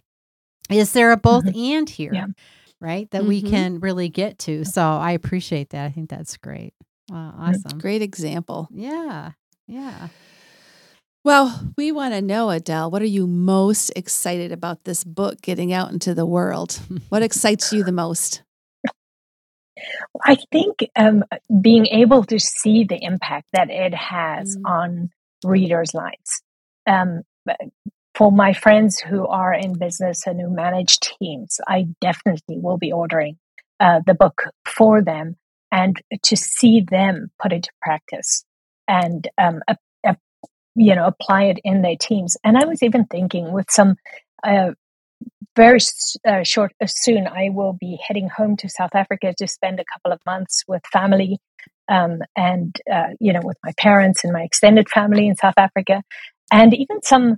Is 0.70 0.92
there 0.94 1.12
a 1.12 1.18
both 1.18 1.46
and 1.56 1.90
here? 1.90 2.14
Yeah. 2.14 2.26
Right, 2.82 3.10
that 3.12 3.26
we 3.26 3.42
Mhm. 3.42 3.50
can 3.50 3.80
really 3.82 4.08
get 4.08 4.40
to. 4.40 4.64
So 4.64 4.82
I 4.82 5.12
appreciate 5.12 5.72
that. 5.72 5.86
I 5.86 5.90
think 5.92 6.10
that's 6.10 6.38
great. 6.38 6.74
Wow, 7.10 7.34
awesome. 7.38 7.78
Great 7.80 8.02
example. 8.02 8.70
Yeah. 8.72 9.32
Yeah. 9.68 10.08
Well, 11.30 11.74
we 11.78 11.92
want 11.92 12.16
to 12.16 12.24
know, 12.24 12.50
Adele, 12.50 12.90
what 12.90 13.04
are 13.04 13.06
you 13.06 13.28
most 13.28 13.92
excited 13.96 14.52
about 14.52 14.86
this 14.86 15.04
book 15.04 15.40
getting 15.44 15.72
out 15.72 15.92
into 15.92 16.16
the 16.16 16.26
world? 16.26 16.80
What 17.10 17.22
excites 17.22 17.72
you 17.72 17.84
the 17.84 17.92
most? 17.92 18.42
I 20.26 20.38
think 20.52 20.80
um, 20.96 21.24
being 21.62 21.86
able 21.86 22.24
to 22.24 22.40
see 22.40 22.84
the 22.84 22.98
impact 23.00 23.46
that 23.54 23.70
it 23.70 23.94
has 23.94 24.58
Mm. 24.58 24.62
on 24.66 25.10
readers' 25.46 25.94
lives. 25.94 26.42
Um, 26.88 27.22
for 28.16 28.32
my 28.32 28.54
friends 28.54 28.98
who 28.98 29.28
are 29.28 29.54
in 29.54 29.78
business 29.78 30.26
and 30.26 30.42
who 30.42 30.50
manage 30.50 30.98
teams, 31.00 31.60
I 31.68 31.90
definitely 32.02 32.58
will 32.58 32.80
be 32.80 32.92
ordering 32.92 33.38
uh, 33.80 34.00
the 34.04 34.16
book 34.16 34.46
for 34.66 35.04
them 35.04 35.36
and 35.72 35.96
to 36.24 36.36
see 36.36 36.82
them 36.82 37.30
put 37.40 37.54
it 37.54 37.62
to 37.66 37.72
practice 37.84 38.44
and 38.88 39.28
um, 39.38 39.62
you 40.80 40.96
know 40.96 41.06
apply 41.06 41.44
it 41.44 41.60
in 41.64 41.82
their 41.82 41.98
teams. 41.98 42.38
And 42.44 42.58
I 42.58 42.66
was 42.66 42.84
even 42.84 43.06
thinking 43.06 43.52
with 43.52 43.70
some 43.70 43.96
uh, 44.44 44.72
very 45.56 45.80
uh, 46.26 46.44
short 46.44 46.72
uh, 46.82 46.86
soon 46.88 47.28
i 47.28 47.50
will 47.50 47.74
be 47.74 48.00
heading 48.08 48.30
home 48.30 48.56
to 48.56 48.70
south 48.70 48.92
africa 48.94 49.34
to 49.38 49.48
spend 49.48 49.80
a 49.80 49.84
couple 49.94 50.12
of 50.12 50.20
months 50.26 50.64
with 50.68 50.82
family 50.94 51.40
um, 51.90 52.20
and 52.36 52.76
uh, 52.92 53.10
you 53.20 53.34
know 53.34 53.42
with 53.44 53.58
my 53.64 53.74
parents 53.78 54.24
and 54.24 54.32
my 54.32 54.44
extended 54.44 54.88
family 54.90 55.28
in 55.28 55.36
south 55.36 55.58
africa. 55.58 56.02
And 56.52 56.74
even 56.74 57.02
some 57.04 57.38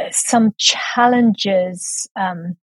uh, 0.00 0.10
some 0.10 0.52
challenges 0.58 2.08
um, 2.16 2.56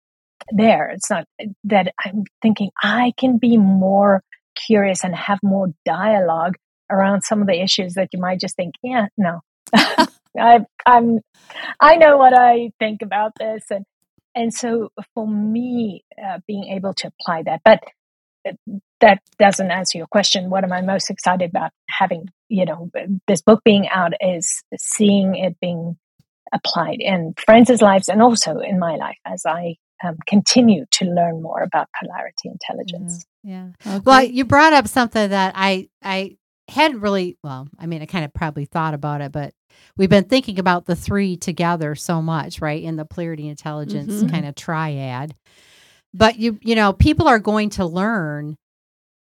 there. 0.52 0.90
It's 0.90 1.10
not 1.10 1.26
that 1.66 1.94
i'm 2.06 2.24
thinking 2.42 2.70
i 2.84 3.14
can 3.18 3.38
be 3.38 3.58
more 3.58 4.24
curious 4.68 5.04
and 5.04 5.16
have 5.16 5.40
more 5.44 5.70
dialogue 5.86 6.56
around 6.92 7.24
some 7.24 7.42
of 7.42 7.48
the 7.48 7.62
issues 7.62 7.94
that 7.96 8.10
you 8.14 8.20
might 8.20 8.40
just 8.40 8.56
think 8.56 8.76
yeah 8.84 9.08
no 9.18 9.40
I, 10.40 10.60
i'm 10.86 11.20
i 11.80 11.96
know 11.96 12.18
what 12.18 12.34
i 12.34 12.72
think 12.80 13.02
about 13.02 13.34
this 13.40 13.64
and 13.70 13.86
and 14.36 14.54
so 14.54 14.90
for 15.14 15.28
me 15.28 16.04
uh, 16.24 16.40
being 16.48 16.66
able 16.76 16.94
to 16.96 17.08
apply 17.08 17.44
that 17.44 17.62
but 17.64 17.84
uh, 18.48 18.54
that 19.00 19.22
doesn't 19.38 19.70
answer 19.70 19.98
your 19.98 20.08
question. 20.08 20.50
What 20.50 20.64
am 20.64 20.72
i 20.72 20.82
most 20.82 21.10
excited 21.10 21.50
about 21.50 21.72
having 21.90 22.30
you 22.50 22.66
know 22.66 22.90
this 23.28 23.42
book 23.42 23.62
being 23.64 23.88
out 23.90 24.14
is 24.22 24.64
seeing 24.78 25.36
it 25.36 25.58
being 25.60 25.98
applied 26.54 26.98
in 27.00 27.34
friends' 27.46 27.82
lives 27.82 28.08
and 28.08 28.22
also 28.22 28.60
in 28.60 28.80
my 28.80 28.96
life 28.96 29.18
as 29.26 29.44
i 29.46 29.76
um, 30.04 30.18
continue 30.28 30.86
to 30.92 31.06
learn 31.06 31.42
more 31.42 31.62
about 31.62 31.88
polarity 32.00 32.50
intelligence. 32.50 33.26
Yeah. 33.42 33.70
Oh, 33.86 34.02
Well, 34.06 34.24
you 34.24 34.44
brought 34.46 34.74
up 34.74 34.88
something 34.88 35.30
that 35.30 35.54
I 35.56 35.90
I 36.02 36.38
hadn't 36.70 37.02
really 37.02 37.38
well, 37.44 37.68
I 37.78 37.86
mean, 37.88 38.02
I 38.02 38.06
kind 38.06 38.26
of 38.26 38.34
probably 38.34 38.66
thought 38.66 38.94
about 38.94 39.22
it, 39.22 39.32
but 39.32 39.54
we've 39.98 40.10
been 40.10 40.24
thinking 40.26 40.60
about 40.60 40.86
the 40.86 40.96
three 40.96 41.36
together 41.38 41.96
so 41.96 42.22
much, 42.22 42.62
right? 42.62 42.82
In 42.82 42.96
the 42.96 43.06
polarity 43.06 43.48
intelligence 43.48 44.24
Mhm. 44.24 44.32
kind 44.32 44.46
of 44.46 44.56
triad. 44.56 45.36
But 46.14 46.38
you 46.38 46.60
you 46.62 46.76
know, 46.76 46.94
people 46.94 47.28
are 47.28 47.40
going 47.40 47.70
to 47.72 47.86
learn 47.86 48.56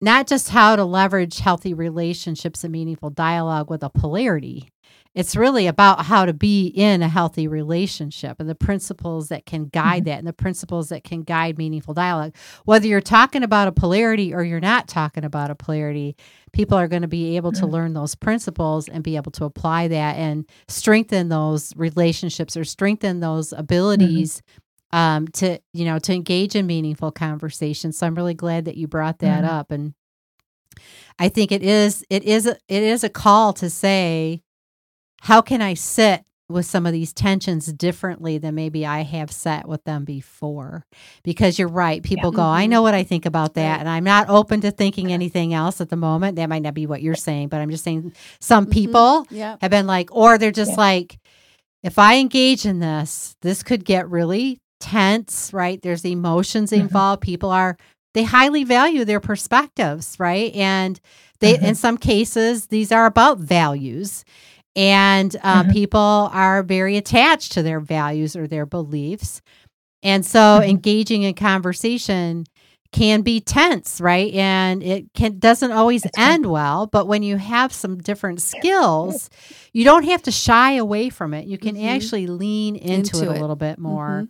not 0.00 0.26
just 0.26 0.48
how 0.48 0.76
to 0.76 0.85
leverage 0.85 1.38
healthy 1.38 1.74
relationships 1.74 2.64
and 2.64 2.72
meaningful 2.72 3.11
dialogue 3.11 3.70
with 3.70 3.83
a 3.83 3.90
polarity. 3.90 4.68
It's 5.12 5.35
really 5.35 5.66
about 5.66 6.05
how 6.05 6.25
to 6.25 6.33
be 6.33 6.68
in 6.68 7.03
a 7.03 7.09
healthy 7.09 7.49
relationship 7.49 8.38
and 8.38 8.49
the 8.49 8.55
principles 8.55 9.29
that 9.29 9.44
can 9.44 9.64
guide 9.64 10.05
that 10.05 10.18
and 10.18 10.27
the 10.27 10.33
principles 10.33 10.90
that 10.90 11.03
can 11.03 11.23
guide 11.23 11.59
meaningful 11.59 11.94
dialogue. 11.94 12.33
Whether 12.64 12.87
you're 12.87 13.01
talking 13.01 13.42
about 13.42 13.66
a 13.66 13.73
polarity 13.73 14.33
or 14.33 14.44
you're 14.44 14.61
not 14.61 14.87
talking 14.87 15.25
about 15.25 15.51
a 15.51 15.57
polarity, 15.57 16.14
people 16.53 16.79
are 16.79 16.87
going 16.87 17.03
to 17.03 17.09
be 17.09 17.37
able 17.37 17.51
to 17.53 17.66
Mhm. 17.66 17.73
learn 17.73 17.92
those 17.94 18.14
principles 18.14 18.88
and 18.88 19.03
be 19.03 19.16
able 19.16 19.33
to 19.33 19.44
apply 19.44 19.88
that 19.88 20.16
and 20.16 20.44
strengthen 20.68 21.29
those 21.29 21.75
relationships 21.77 22.57
or 22.57 22.62
strengthen 22.62 23.18
those 23.18 23.53
abilities 23.53 24.42
um, 24.92 25.27
to 25.29 25.59
you 25.73 25.85
know 25.85 25.99
to 26.01 26.12
engage 26.14 26.55
in 26.57 26.66
meaningful 26.66 27.11
conversations. 27.12 27.96
So 27.99 28.07
I'm 28.07 28.14
really 28.16 28.35
glad 28.35 28.64
that 28.64 28.77
you 28.77 28.87
brought 28.88 29.18
that 29.20 29.44
Mhm. 29.44 29.49
up, 29.49 29.70
and 29.70 29.94
I 31.18 31.29
think 31.29 31.53
it 31.53 31.62
is 31.62 32.05
it 32.11 32.23
is 32.25 32.46
a, 32.46 32.57
it 32.68 32.83
is 32.83 33.03
a 33.05 33.09
call 33.09 33.53
to 33.55 33.70
say, 33.70 34.42
how 35.21 35.41
can 35.41 35.63
I 35.63 35.75
sit 35.75 36.25
with 36.49 36.67
some 36.67 36.85
of 36.85 36.93
these 36.93 37.13
tensions 37.13 37.73
differently 37.73 38.37
than 38.37 38.57
maybe 38.57 38.85
I 38.85 39.03
have 39.03 39.31
sat 39.31 39.69
with 39.69 39.85
them 39.85 40.05
before? 40.05 40.85
Because 41.23 41.59
you're 41.59 41.69
right, 41.69 42.03
people 42.03 42.33
go, 42.33 42.43
I 42.43 42.67
Mhm. 42.67 42.71
know 42.71 42.83
what 42.83 42.95
I 42.95 43.05
think 43.05 43.25
about 43.25 43.55
that, 43.55 43.71
Right. 43.73 43.81
and 43.81 43.89
I'm 43.89 44.03
not 44.05 44.29
open 44.29 44.61
to 44.63 44.71
thinking 44.73 45.13
anything 45.13 45.55
else 45.55 45.81
at 45.81 45.91
the 45.91 45.97
moment. 45.97 46.37
That 46.37 46.49
might 46.49 46.63
not 46.63 46.75
be 46.75 46.87
what 46.87 47.03
you're 47.03 47.15
saying, 47.15 47.49
but 47.49 47.61
I'm 47.61 47.71
just 47.71 47.85
saying 47.85 48.13
some 48.41 48.67
Mhm. 48.67 48.71
people 48.73 49.27
yeah. 49.31 49.57
have 49.61 49.71
been 49.71 49.87
like, 49.87 50.09
or 50.13 50.39
they're 50.39 50.51
just 50.51 50.73
Yeah. 50.73 50.77
like, 50.79 51.19
if 51.85 51.99
I 51.99 52.19
engage 52.19 52.67
in 52.67 52.81
this, 52.81 53.37
this 53.43 53.63
could 53.63 53.85
get 53.85 54.11
really 54.11 54.59
tense, 54.81 55.53
right? 55.53 55.81
There's 55.83 56.05
emotions 56.05 56.73
Mhm. 56.73 56.81
involved. 56.81 57.23
People 57.23 57.51
are, 57.51 57.77
they 58.15 58.25
highly 58.25 58.65
value 58.65 59.05
their 59.05 59.21
perspectives, 59.21 60.17
right? 60.19 60.53
And 60.55 60.99
they, 61.39 61.55
Mhm. 61.59 61.63
in 61.63 61.75
some 61.77 61.97
cases, 61.97 62.67
these 62.67 62.91
are 62.91 63.07
about 63.07 63.39
values. 63.39 64.25
And 64.81 65.37
uh, 65.43 65.64
Mhm. 65.64 65.73
people 65.73 66.31
are 66.33 66.62
very 66.62 66.97
attached 66.97 67.53
to 67.53 67.62
their 67.62 67.81
values 67.81 68.35
or 68.35 68.47
their 68.47 68.64
beliefs. 68.64 69.43
And 70.03 70.25
so 70.25 70.38
Mhm. 70.62 70.69
engaging 70.71 71.23
in 71.25 71.35
conversation 71.35 72.45
can 72.93 73.21
be 73.21 73.40
tense, 73.40 74.01
right? 74.01 74.33
And 74.33 74.83
it 74.83 75.12
can 75.12 75.38
doesn't 75.38 75.71
always 75.71 76.03
That's 76.03 76.16
right. 76.16 76.31
end 76.33 76.47
well, 76.47 76.87
but 76.87 77.07
when 77.07 77.23
you 77.23 77.37
have 77.37 77.73
some 77.75 77.99
different 77.99 78.40
skills, 78.40 79.29
you 79.75 79.85
don't 79.85 80.05
have 80.05 80.23
to 80.23 80.31
shy 80.31 80.73
away 80.73 81.11
from 81.11 81.35
it. 81.35 81.47
You 81.47 81.59
can 81.59 81.77
Mhm. 81.77 81.87
actually 81.97 82.27
lean 82.27 82.75
into, 82.77 83.19
Into 83.19 83.21
it 83.33 83.37
a 83.37 83.40
little 83.40 83.57
bit 83.57 83.79
more 83.79 84.25
Mhm. 84.25 84.29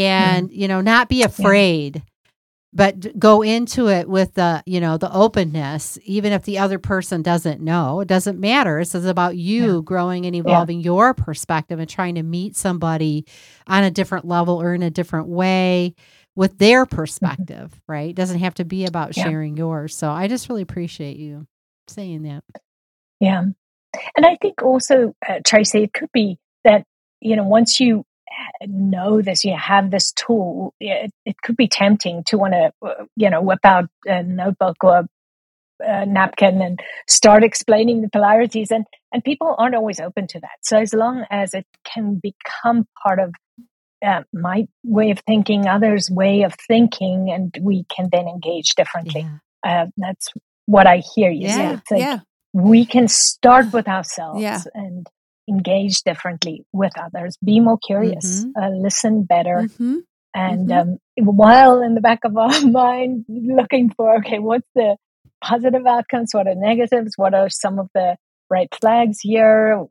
and, 0.00 0.50
you 0.52 0.68
know, 0.68 0.80
not 0.80 1.08
be 1.10 1.22
afraid 1.22 2.02
but 2.72 3.18
go 3.18 3.42
into 3.42 3.88
it 3.88 4.08
with 4.08 4.34
the 4.34 4.62
you 4.66 4.80
know 4.80 4.96
the 4.96 5.12
openness 5.12 5.98
even 6.04 6.32
if 6.32 6.44
the 6.44 6.58
other 6.58 6.78
person 6.78 7.22
doesn't 7.22 7.60
know 7.60 8.00
it 8.00 8.08
doesn't 8.08 8.38
matter 8.38 8.80
it's 8.80 8.94
about 8.94 9.36
you 9.36 9.76
yeah. 9.76 9.80
growing 9.84 10.26
and 10.26 10.34
evolving 10.34 10.80
yeah. 10.80 10.86
your 10.86 11.14
perspective 11.14 11.78
and 11.78 11.88
trying 11.88 12.14
to 12.14 12.22
meet 12.22 12.56
somebody 12.56 13.26
on 13.66 13.84
a 13.84 13.90
different 13.90 14.24
level 14.24 14.60
or 14.60 14.74
in 14.74 14.82
a 14.82 14.90
different 14.90 15.28
way 15.28 15.94
with 16.34 16.58
their 16.58 16.86
mm-hmm. 16.86 16.96
perspective 16.96 17.70
mm-hmm. 17.70 17.92
right 17.92 18.10
it 18.10 18.16
doesn't 18.16 18.40
have 18.40 18.54
to 18.54 18.64
be 18.64 18.86
about 18.86 19.16
yeah. 19.16 19.24
sharing 19.24 19.56
yours 19.56 19.94
so 19.94 20.10
i 20.10 20.26
just 20.26 20.48
really 20.48 20.62
appreciate 20.62 21.16
you 21.16 21.46
saying 21.88 22.22
that 22.22 22.42
yeah 23.20 23.42
and 24.16 24.26
i 24.26 24.36
think 24.40 24.62
also 24.62 25.14
uh, 25.28 25.40
tracy 25.44 25.82
it 25.84 25.92
could 25.92 26.10
be 26.12 26.38
that 26.64 26.84
you 27.20 27.36
know 27.36 27.44
once 27.44 27.80
you 27.80 28.04
know 28.66 29.22
this, 29.22 29.44
you 29.44 29.56
have 29.56 29.90
this 29.90 30.12
tool, 30.12 30.74
it, 30.80 31.12
it 31.24 31.36
could 31.42 31.56
be 31.56 31.68
tempting 31.68 32.24
to 32.26 32.38
want 32.38 32.52
to, 32.52 32.72
uh, 32.86 33.04
you 33.16 33.30
know, 33.30 33.42
whip 33.42 33.64
out 33.64 33.88
a 34.06 34.22
notebook 34.22 34.76
or 34.82 35.06
a 35.80 36.06
napkin 36.06 36.62
and 36.62 36.80
start 37.08 37.42
explaining 37.42 38.02
the 38.02 38.08
polarities. 38.08 38.70
And, 38.70 38.84
and 39.12 39.24
people 39.24 39.54
aren't 39.58 39.74
always 39.74 40.00
open 40.00 40.26
to 40.28 40.40
that. 40.40 40.58
So 40.62 40.78
as 40.78 40.92
long 40.94 41.24
as 41.30 41.54
it 41.54 41.66
can 41.84 42.20
become 42.22 42.86
part 43.02 43.18
of 43.18 43.34
uh, 44.04 44.22
my 44.32 44.66
way 44.84 45.10
of 45.10 45.20
thinking, 45.20 45.66
others' 45.66 46.10
way 46.10 46.42
of 46.42 46.54
thinking, 46.66 47.30
and 47.30 47.56
we 47.60 47.84
can 47.84 48.08
then 48.10 48.26
engage 48.26 48.74
differently. 48.76 49.26
Yeah. 49.64 49.82
Uh, 49.82 49.86
that's 49.96 50.28
what 50.66 50.86
I 50.86 51.02
hear 51.14 51.30
you 51.30 51.48
yeah, 51.48 51.54
say. 51.54 51.82
Like 51.90 52.00
yeah. 52.00 52.18
We 52.52 52.84
can 52.84 53.08
start 53.08 53.72
with 53.72 53.88
ourselves 53.88 54.42
yeah. 54.42 54.60
and 54.74 55.06
engage 55.48 56.02
differently 56.02 56.64
with 56.72 56.92
others, 56.98 57.36
be 57.44 57.60
more 57.60 57.78
curious, 57.78 58.44
mm-hmm. 58.44 58.62
uh, 58.62 58.70
listen 58.70 59.24
better. 59.24 59.62
Mm-hmm. 59.62 59.98
And 60.34 60.68
mm-hmm. 60.68 60.90
Um, 60.90 60.98
while 61.16 61.82
in 61.82 61.94
the 61.94 62.00
back 62.00 62.20
of 62.24 62.36
our 62.36 62.60
mind, 62.66 63.24
looking 63.28 63.90
for, 63.90 64.16
okay, 64.18 64.38
what's 64.38 64.68
the 64.74 64.96
positive 65.42 65.86
outcomes? 65.86 66.30
What 66.32 66.46
are 66.46 66.54
negatives? 66.54 67.12
What 67.16 67.34
are 67.34 67.50
some 67.50 67.78
of 67.78 67.88
the 67.94 68.16
red 68.48 68.68
flags 68.80 69.18
here? 69.20 69.84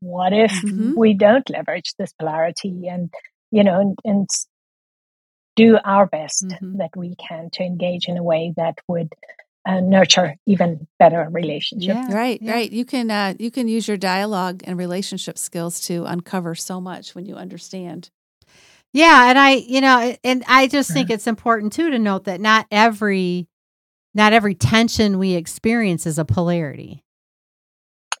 What 0.00 0.32
if 0.32 0.52
mm-hmm. 0.52 0.94
we 0.96 1.14
don't 1.14 1.48
leverage 1.48 1.94
this 1.98 2.12
polarity 2.18 2.88
and, 2.88 3.12
you 3.50 3.64
know, 3.64 3.80
and, 3.80 3.98
and 4.04 4.28
do 5.56 5.78
our 5.84 6.06
best 6.06 6.46
mm-hmm. 6.46 6.78
that 6.78 6.90
we 6.96 7.14
can 7.16 7.50
to 7.54 7.62
engage 7.62 8.08
in 8.08 8.16
a 8.16 8.22
way 8.22 8.52
that 8.56 8.78
would 8.88 9.12
uh, 9.68 9.80
nurture 9.80 10.34
even 10.46 10.86
better 10.98 11.28
relationships. 11.30 11.94
Yeah, 12.08 12.14
right, 12.14 12.40
yeah. 12.40 12.52
right. 12.52 12.72
You 12.72 12.86
can 12.86 13.10
uh, 13.10 13.34
you 13.38 13.50
can 13.50 13.68
use 13.68 13.86
your 13.86 13.98
dialogue 13.98 14.62
and 14.64 14.78
relationship 14.78 15.36
skills 15.36 15.80
to 15.82 16.04
uncover 16.04 16.54
so 16.54 16.80
much 16.80 17.14
when 17.14 17.26
you 17.26 17.34
understand. 17.34 18.10
Yeah, 18.94 19.28
and 19.28 19.38
I, 19.38 19.52
you 19.52 19.82
know, 19.82 20.16
and 20.24 20.42
I 20.48 20.66
just 20.66 20.90
think 20.90 21.10
it's 21.10 21.26
important 21.26 21.74
too 21.74 21.90
to 21.90 21.98
note 21.98 22.24
that 22.24 22.40
not 22.40 22.66
every 22.70 23.46
not 24.14 24.32
every 24.32 24.54
tension 24.54 25.18
we 25.18 25.34
experience 25.34 26.06
is 26.06 26.18
a 26.18 26.24
polarity. 26.24 27.04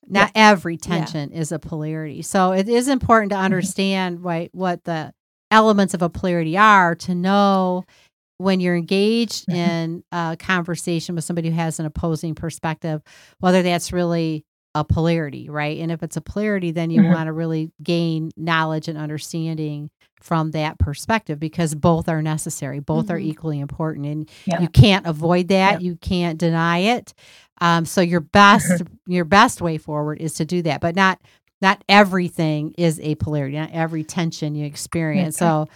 Not 0.06 0.32
yeah. 0.34 0.50
every 0.50 0.76
tension 0.76 1.30
yeah. 1.32 1.40
is 1.40 1.50
a 1.50 1.58
polarity. 1.58 2.20
So 2.20 2.52
it 2.52 2.68
is 2.68 2.88
important 2.88 3.30
to 3.30 3.36
mm-hmm. 3.36 3.44
understand 3.44 4.22
right 4.22 4.50
what 4.52 4.84
the 4.84 5.14
elements 5.50 5.94
of 5.94 6.02
a 6.02 6.10
polarity 6.10 6.58
are 6.58 6.94
to 6.94 7.14
know 7.14 7.84
when 8.38 8.60
you're 8.60 8.76
engaged 8.76 9.50
in 9.52 10.02
a 10.12 10.36
conversation 10.38 11.14
with 11.14 11.24
somebody 11.24 11.50
who 11.50 11.54
has 11.54 11.78
an 11.80 11.86
opposing 11.86 12.34
perspective, 12.34 13.02
whether 13.40 13.62
that's 13.62 13.92
really 13.92 14.44
a 14.74 14.84
polarity, 14.84 15.50
right? 15.50 15.78
And 15.78 15.90
if 15.90 16.02
it's 16.02 16.16
a 16.16 16.20
polarity, 16.20 16.70
then 16.70 16.90
you 16.90 17.02
mm-hmm. 17.02 17.12
want 17.12 17.26
to 17.26 17.32
really 17.32 17.72
gain 17.82 18.30
knowledge 18.36 18.86
and 18.88 18.96
understanding 18.96 19.90
from 20.22 20.52
that 20.52 20.78
perspective 20.78 21.38
because 21.40 21.74
both 21.74 22.08
are 22.08 22.22
necessary, 22.22 22.80
both 22.80 23.06
mm-hmm. 23.06 23.14
are 23.14 23.18
equally 23.18 23.60
important, 23.60 24.06
and 24.06 24.30
yeah. 24.46 24.60
you 24.60 24.68
can't 24.68 25.06
avoid 25.06 25.48
that. 25.48 25.80
Yeah. 25.80 25.88
You 25.88 25.96
can't 25.96 26.38
deny 26.38 26.78
it. 26.78 27.14
Um, 27.60 27.84
so 27.84 28.00
your 28.00 28.20
best 28.20 28.70
mm-hmm. 28.70 29.12
your 29.12 29.24
best 29.24 29.60
way 29.60 29.78
forward 29.78 30.20
is 30.20 30.34
to 30.34 30.44
do 30.44 30.62
that, 30.62 30.80
but 30.80 30.94
not 30.94 31.20
not 31.60 31.82
everything 31.88 32.74
is 32.78 33.00
a 33.00 33.16
polarity. 33.16 33.56
Not 33.56 33.70
every 33.72 34.04
tension 34.04 34.54
you 34.54 34.64
experience. 34.64 35.36
So 35.36 35.66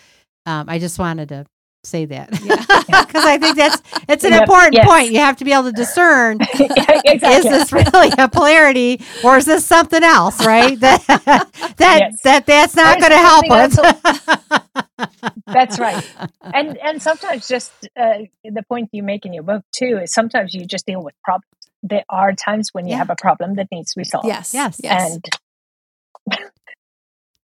um, 0.46 0.66
I 0.68 0.78
just 0.78 0.98
wanted 0.98 1.30
to 1.30 1.46
say 1.84 2.04
that 2.04 2.30
because 2.30 2.46
yeah. 2.48 3.04
I 3.14 3.38
think 3.38 3.56
that's 3.56 3.82
it's 4.08 4.24
an 4.24 4.32
yep. 4.32 4.42
important 4.42 4.74
yes. 4.74 4.86
point. 4.86 5.12
You 5.12 5.18
have 5.18 5.36
to 5.38 5.44
be 5.44 5.52
able 5.52 5.64
to 5.64 5.72
discern: 5.72 6.38
exactly. 6.54 7.12
is 7.12 7.44
this 7.44 7.72
really 7.72 8.12
a 8.18 8.28
polarity, 8.28 9.00
or 9.24 9.36
is 9.36 9.46
this 9.46 9.66
something 9.66 10.02
else? 10.02 10.44
Right? 10.44 10.78
that 10.80 11.04
that 11.76 12.00
yes. 12.00 12.22
that 12.22 12.46
that's 12.46 12.76
not 12.76 13.00
going 13.00 13.10
to 13.10 13.18
help 13.18 13.50
us. 13.50 15.08
that's 15.46 15.78
right. 15.78 16.08
And 16.42 16.78
and 16.78 17.02
sometimes 17.02 17.48
just 17.48 17.72
uh, 17.96 18.18
the 18.44 18.62
point 18.68 18.90
you 18.92 19.02
make 19.02 19.26
in 19.26 19.32
your 19.32 19.42
book 19.42 19.64
too 19.72 19.98
is 20.02 20.12
sometimes 20.12 20.54
you 20.54 20.66
just 20.66 20.86
deal 20.86 21.02
with 21.02 21.14
problems. 21.24 21.46
There 21.82 22.04
are 22.08 22.32
times 22.32 22.68
when 22.72 22.86
you 22.86 22.92
yeah. 22.92 22.98
have 22.98 23.10
a 23.10 23.16
problem 23.20 23.56
that 23.56 23.66
needs 23.72 23.92
to 23.94 24.00
be 24.00 24.04
solved. 24.04 24.28
Yes, 24.28 24.54
yes, 24.54 24.80
yes. 24.82 25.14
And 25.14 25.24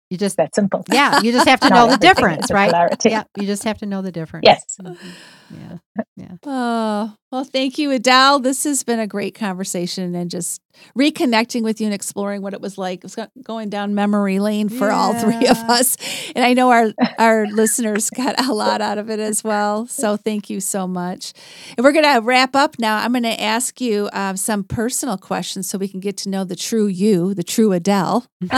you 0.09 0.17
just 0.17 0.37
that 0.37 0.55
simple. 0.55 0.85
Yeah, 0.91 1.21
you 1.21 1.31
just 1.31 1.47
have 1.47 1.59
to 1.61 1.69
know 1.77 1.87
the 1.87 1.97
difference, 1.97 2.51
right? 2.51 2.71
Polarity. 2.71 3.09
Yeah, 3.09 3.23
you 3.37 3.45
just 3.45 3.63
have 3.63 3.79
to 3.79 3.85
know 3.85 4.01
the 4.01 4.11
difference. 4.11 4.45
Yes. 4.45 4.77
Mm-hmm. 4.81 5.09
Yeah. 5.51 5.77
Yeah. 6.15 6.35
Oh, 6.45 7.15
well, 7.31 7.43
thank 7.43 7.77
you, 7.77 7.91
Adele. 7.91 8.39
This 8.39 8.63
has 8.63 8.83
been 8.83 8.99
a 8.99 9.07
great 9.07 9.35
conversation 9.35 10.15
and 10.15 10.29
just 10.29 10.61
reconnecting 10.97 11.63
with 11.63 11.81
you 11.81 11.87
and 11.87 11.93
exploring 11.93 12.41
what 12.41 12.53
it 12.53 12.61
was 12.61 12.77
like. 12.77 12.99
It 12.99 13.03
was 13.03 13.17
going 13.43 13.69
down 13.69 13.95
memory 13.95 14.39
lane 14.39 14.69
for 14.69 14.87
yeah. 14.87 14.95
all 14.95 15.13
three 15.13 15.47
of 15.47 15.57
us. 15.57 15.97
And 16.35 16.45
I 16.45 16.53
know 16.53 16.69
our, 16.69 16.91
our 17.19 17.47
listeners 17.47 18.09
got 18.09 18.39
a 18.39 18.53
lot 18.53 18.81
out 18.81 18.97
of 18.97 19.09
it 19.09 19.19
as 19.19 19.43
well. 19.43 19.87
So 19.87 20.17
thank 20.17 20.49
you 20.49 20.59
so 20.59 20.87
much. 20.87 21.33
And 21.77 21.83
we're 21.83 21.91
going 21.91 22.05
to 22.05 22.21
wrap 22.21 22.55
up 22.55 22.79
now. 22.79 22.97
I'm 22.97 23.11
going 23.11 23.23
to 23.23 23.41
ask 23.41 23.81
you 23.81 24.09
uh, 24.13 24.35
some 24.35 24.63
personal 24.63 25.17
questions 25.17 25.69
so 25.69 25.77
we 25.77 25.87
can 25.87 25.99
get 25.99 26.17
to 26.17 26.29
know 26.29 26.43
the 26.43 26.55
true 26.55 26.87
you, 26.87 27.33
the 27.33 27.43
true 27.43 27.73
Adele. 27.73 28.25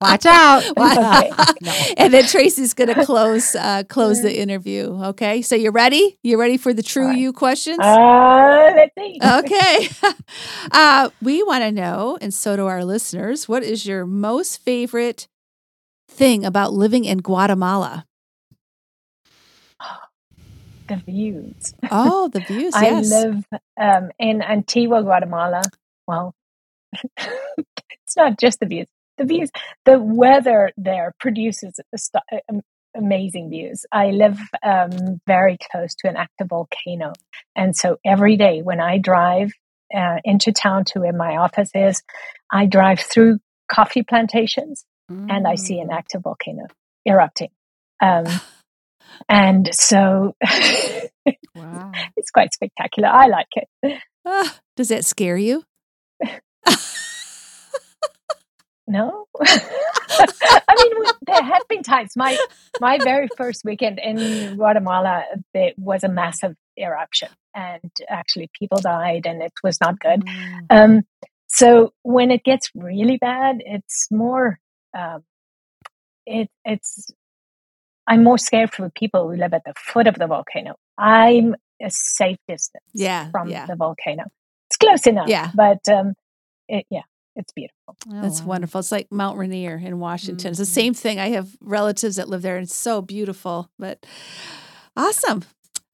Watch 0.00 0.26
out. 0.26 0.62
no. 1.60 1.72
And 1.96 2.12
then 2.12 2.24
Tracy's 2.26 2.74
going 2.74 2.92
to 2.92 3.04
close 3.04 3.54
uh, 3.54 3.82
close 3.88 4.22
the 4.22 4.36
interview. 4.36 4.98
Okay. 5.04 5.42
So 5.42 5.54
you're 5.54 5.72
ready? 5.72 5.87
You 6.22 6.38
ready 6.38 6.56
for 6.56 6.74
the 6.74 6.82
true 6.82 7.06
right. 7.06 7.18
you 7.18 7.32
questions? 7.32 7.78
Uh, 7.78 8.72
let's 8.76 8.92
see. 8.98 9.18
Okay. 9.24 9.88
uh, 10.70 11.10
we 11.22 11.42
want 11.42 11.64
to 11.64 11.72
know, 11.72 12.18
and 12.20 12.32
so 12.32 12.56
do 12.56 12.66
our 12.66 12.84
listeners, 12.84 13.48
what 13.48 13.62
is 13.62 13.86
your 13.86 14.04
most 14.04 14.58
favorite 14.58 15.28
thing 16.08 16.44
about 16.44 16.72
living 16.72 17.04
in 17.04 17.18
Guatemala? 17.18 18.06
The 20.88 20.96
views. 20.96 21.74
Oh, 21.90 22.28
the 22.28 22.40
views. 22.40 22.72
I 22.74 23.00
live 23.00 23.44
um, 23.78 24.10
in 24.18 24.40
Antigua, 24.40 25.02
Guatemala. 25.02 25.62
Well, 26.06 26.34
it's 27.18 28.16
not 28.16 28.38
just 28.38 28.60
the 28.60 28.66
views. 28.66 28.86
The 29.18 29.24
views, 29.24 29.50
the 29.84 29.98
weather 29.98 30.70
there 30.78 31.12
produces 31.18 31.78
a, 31.92 32.54
amazing 32.98 33.48
views. 33.50 33.86
I 33.92 34.10
live 34.10 34.38
um, 34.62 35.20
very 35.26 35.56
close 35.70 35.94
to 35.96 36.08
an 36.08 36.16
active 36.16 36.48
volcano. 36.48 37.12
And 37.56 37.74
so 37.74 37.98
every 38.04 38.36
day 38.36 38.60
when 38.62 38.80
I 38.80 38.98
drive 38.98 39.52
uh, 39.94 40.16
into 40.24 40.52
town 40.52 40.84
to 40.86 41.00
where 41.00 41.12
my 41.12 41.36
office 41.36 41.70
is, 41.74 42.02
I 42.52 42.66
drive 42.66 43.00
through 43.00 43.38
coffee 43.70 44.02
plantations 44.02 44.84
mm. 45.10 45.26
and 45.30 45.46
I 45.46 45.54
see 45.54 45.78
an 45.80 45.88
mm. 45.88 45.94
active 45.94 46.22
volcano 46.22 46.66
erupting. 47.06 47.50
Um, 48.02 48.26
and 49.28 49.74
so 49.74 50.34
wow. 51.54 51.92
it's 52.16 52.30
quite 52.30 52.52
spectacular. 52.52 53.08
I 53.08 53.26
like 53.28 53.48
it. 53.52 53.68
Uh, 54.24 54.48
does 54.76 54.88
that 54.88 55.04
scare 55.04 55.38
you? 55.38 55.64
no. 58.86 59.26
I 60.18 60.74
mean, 60.76 61.12
there 61.26 61.42
have 61.42 61.62
been 61.68 61.82
times. 61.82 62.16
My 62.16 62.36
my 62.80 62.98
very 63.02 63.28
first 63.36 63.64
weekend 63.64 63.98
in 63.98 64.56
Guatemala, 64.56 65.24
there 65.54 65.72
was 65.76 66.04
a 66.04 66.08
massive 66.08 66.56
eruption, 66.76 67.28
and 67.54 67.90
actually 68.08 68.50
people 68.58 68.78
died, 68.78 69.26
and 69.26 69.42
it 69.42 69.52
was 69.62 69.80
not 69.80 69.98
good. 70.00 70.24
Mm. 70.24 70.66
Um, 70.70 71.02
so 71.48 71.92
when 72.02 72.30
it 72.30 72.44
gets 72.44 72.70
really 72.74 73.18
bad, 73.18 73.56
it's 73.60 74.08
more. 74.10 74.58
Um, 74.96 75.22
it 76.26 76.48
it's. 76.64 77.10
I'm 78.06 78.24
more 78.24 78.38
scared 78.38 78.72
for 78.72 78.82
the 78.82 78.90
people 78.90 79.28
who 79.28 79.36
live 79.36 79.52
at 79.52 79.64
the 79.64 79.74
foot 79.76 80.06
of 80.06 80.14
the 80.14 80.26
volcano. 80.26 80.76
I'm 80.96 81.54
a 81.80 81.90
safe 81.90 82.38
distance 82.48 82.84
yeah, 82.94 83.30
from 83.30 83.50
yeah. 83.50 83.66
the 83.66 83.76
volcano. 83.76 84.24
It's 84.68 84.76
close 84.76 85.06
enough, 85.06 85.28
yeah. 85.28 85.50
But 85.54 85.86
um, 85.88 86.14
it, 86.68 86.86
yeah, 86.90 87.02
it's 87.38 87.52
beautiful. 87.52 87.96
Oh, 88.10 88.20
That's 88.20 88.42
wow. 88.42 88.48
wonderful. 88.48 88.80
It's 88.80 88.92
like 88.92 89.12
Mount 89.12 89.38
Rainier 89.38 89.76
in 89.76 90.00
Washington. 90.00 90.52
Mm-hmm. 90.52 90.60
It's 90.60 90.68
the 90.72 90.80
mm-hmm. 90.80 90.86
same 90.86 90.94
thing. 90.94 91.20
I 91.20 91.28
have 91.28 91.56
relatives 91.60 92.16
that 92.16 92.28
live 92.28 92.42
there 92.42 92.56
and 92.56 92.64
it's 92.64 92.74
so 92.74 93.00
beautiful, 93.00 93.70
but 93.78 94.04
awesome. 94.96 95.44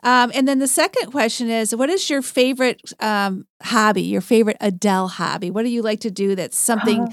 Um, 0.02 0.32
and 0.34 0.48
then 0.48 0.58
the 0.58 0.66
second 0.66 1.12
question 1.12 1.50
is 1.50 1.76
what 1.76 1.90
is 1.90 2.10
your 2.10 2.22
favorite 2.22 2.92
um, 2.98 3.46
hobby, 3.62 4.02
your 4.02 4.22
favorite 4.22 4.56
Adele 4.60 5.08
hobby? 5.08 5.50
What 5.50 5.62
do 5.62 5.68
you 5.68 5.82
like 5.82 6.00
to 6.00 6.10
do 6.10 6.34
that's 6.34 6.58
something 6.58 7.02
uh, 7.02 7.12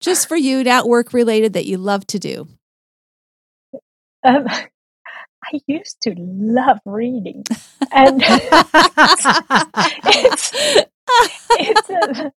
just 0.00 0.28
for 0.28 0.36
you, 0.36 0.64
not 0.64 0.88
work 0.88 1.12
related, 1.12 1.52
that 1.52 1.66
you 1.66 1.78
love 1.78 2.06
to 2.08 2.18
do? 2.18 2.48
Um, 4.24 4.46
I 4.48 5.60
used 5.66 6.00
to 6.02 6.14
love 6.16 6.78
reading, 6.84 7.44
and 7.92 8.22
it's 8.26 9.26
it's 11.50 11.90
a, 11.90 12.32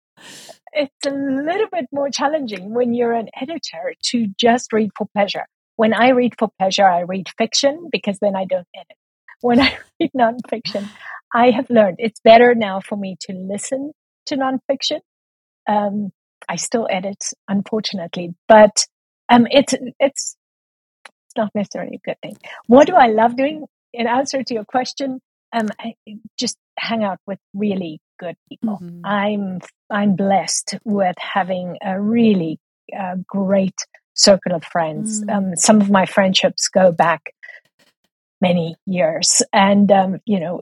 it's 0.72 1.06
a 1.06 1.10
little 1.10 1.66
bit 1.72 1.86
more 1.92 2.10
challenging 2.10 2.74
when 2.74 2.94
you're 2.94 3.12
an 3.12 3.28
editor 3.40 3.94
to 4.10 4.26
just 4.38 4.72
read 4.72 4.90
for 4.96 5.06
pleasure. 5.14 5.46
When 5.76 5.94
I 5.94 6.10
read 6.10 6.34
for 6.38 6.48
pleasure, 6.58 6.86
I 6.86 7.00
read 7.00 7.28
fiction 7.38 7.88
because 7.90 8.18
then 8.20 8.36
I 8.36 8.44
don't 8.44 8.66
edit. 8.74 8.96
When 9.40 9.60
I 9.60 9.78
read 10.00 10.10
nonfiction, 10.16 10.88
I 11.34 11.50
have 11.50 11.70
learned 11.70 11.96
it's 11.98 12.20
better 12.20 12.54
now 12.54 12.80
for 12.80 12.96
me 12.96 13.16
to 13.22 13.32
listen 13.32 13.92
to 14.26 14.36
nonfiction. 14.36 15.00
Um, 15.68 16.10
I 16.48 16.56
still 16.56 16.88
edit, 16.90 17.24
unfortunately, 17.48 18.34
but 18.48 18.84
um, 19.28 19.46
it's 19.50 19.74
it's 19.98 20.36
it's 21.04 21.36
not 21.36 21.50
necessarily 21.54 21.96
a 21.96 22.08
good 22.08 22.20
thing. 22.22 22.36
What 22.66 22.86
do 22.86 22.94
I 22.94 23.06
love 23.06 23.36
doing? 23.36 23.66
In 23.92 24.06
answer 24.06 24.42
to 24.42 24.54
your 24.54 24.64
question, 24.64 25.20
um, 25.52 25.68
I 25.78 25.94
just 26.38 26.56
hang 26.78 27.04
out 27.04 27.18
with 27.26 27.38
really 27.54 28.00
good 28.18 28.36
people. 28.48 28.78
Mm-hmm. 28.82 29.04
I'm 29.04 29.60
I'm 29.90 30.16
blessed 30.16 30.78
with 30.84 31.16
having 31.18 31.76
a 31.82 32.00
really 32.00 32.58
uh, 32.98 33.16
great 33.26 33.86
circle 34.14 34.54
of 34.54 34.64
friends. 34.64 35.22
Mm. 35.22 35.36
Um, 35.36 35.56
some 35.56 35.80
of 35.80 35.90
my 35.90 36.06
friendships 36.06 36.68
go 36.68 36.92
back 36.92 37.34
many 38.40 38.76
years, 38.86 39.42
and 39.52 39.90
um, 39.90 40.18
you 40.24 40.40
know 40.40 40.60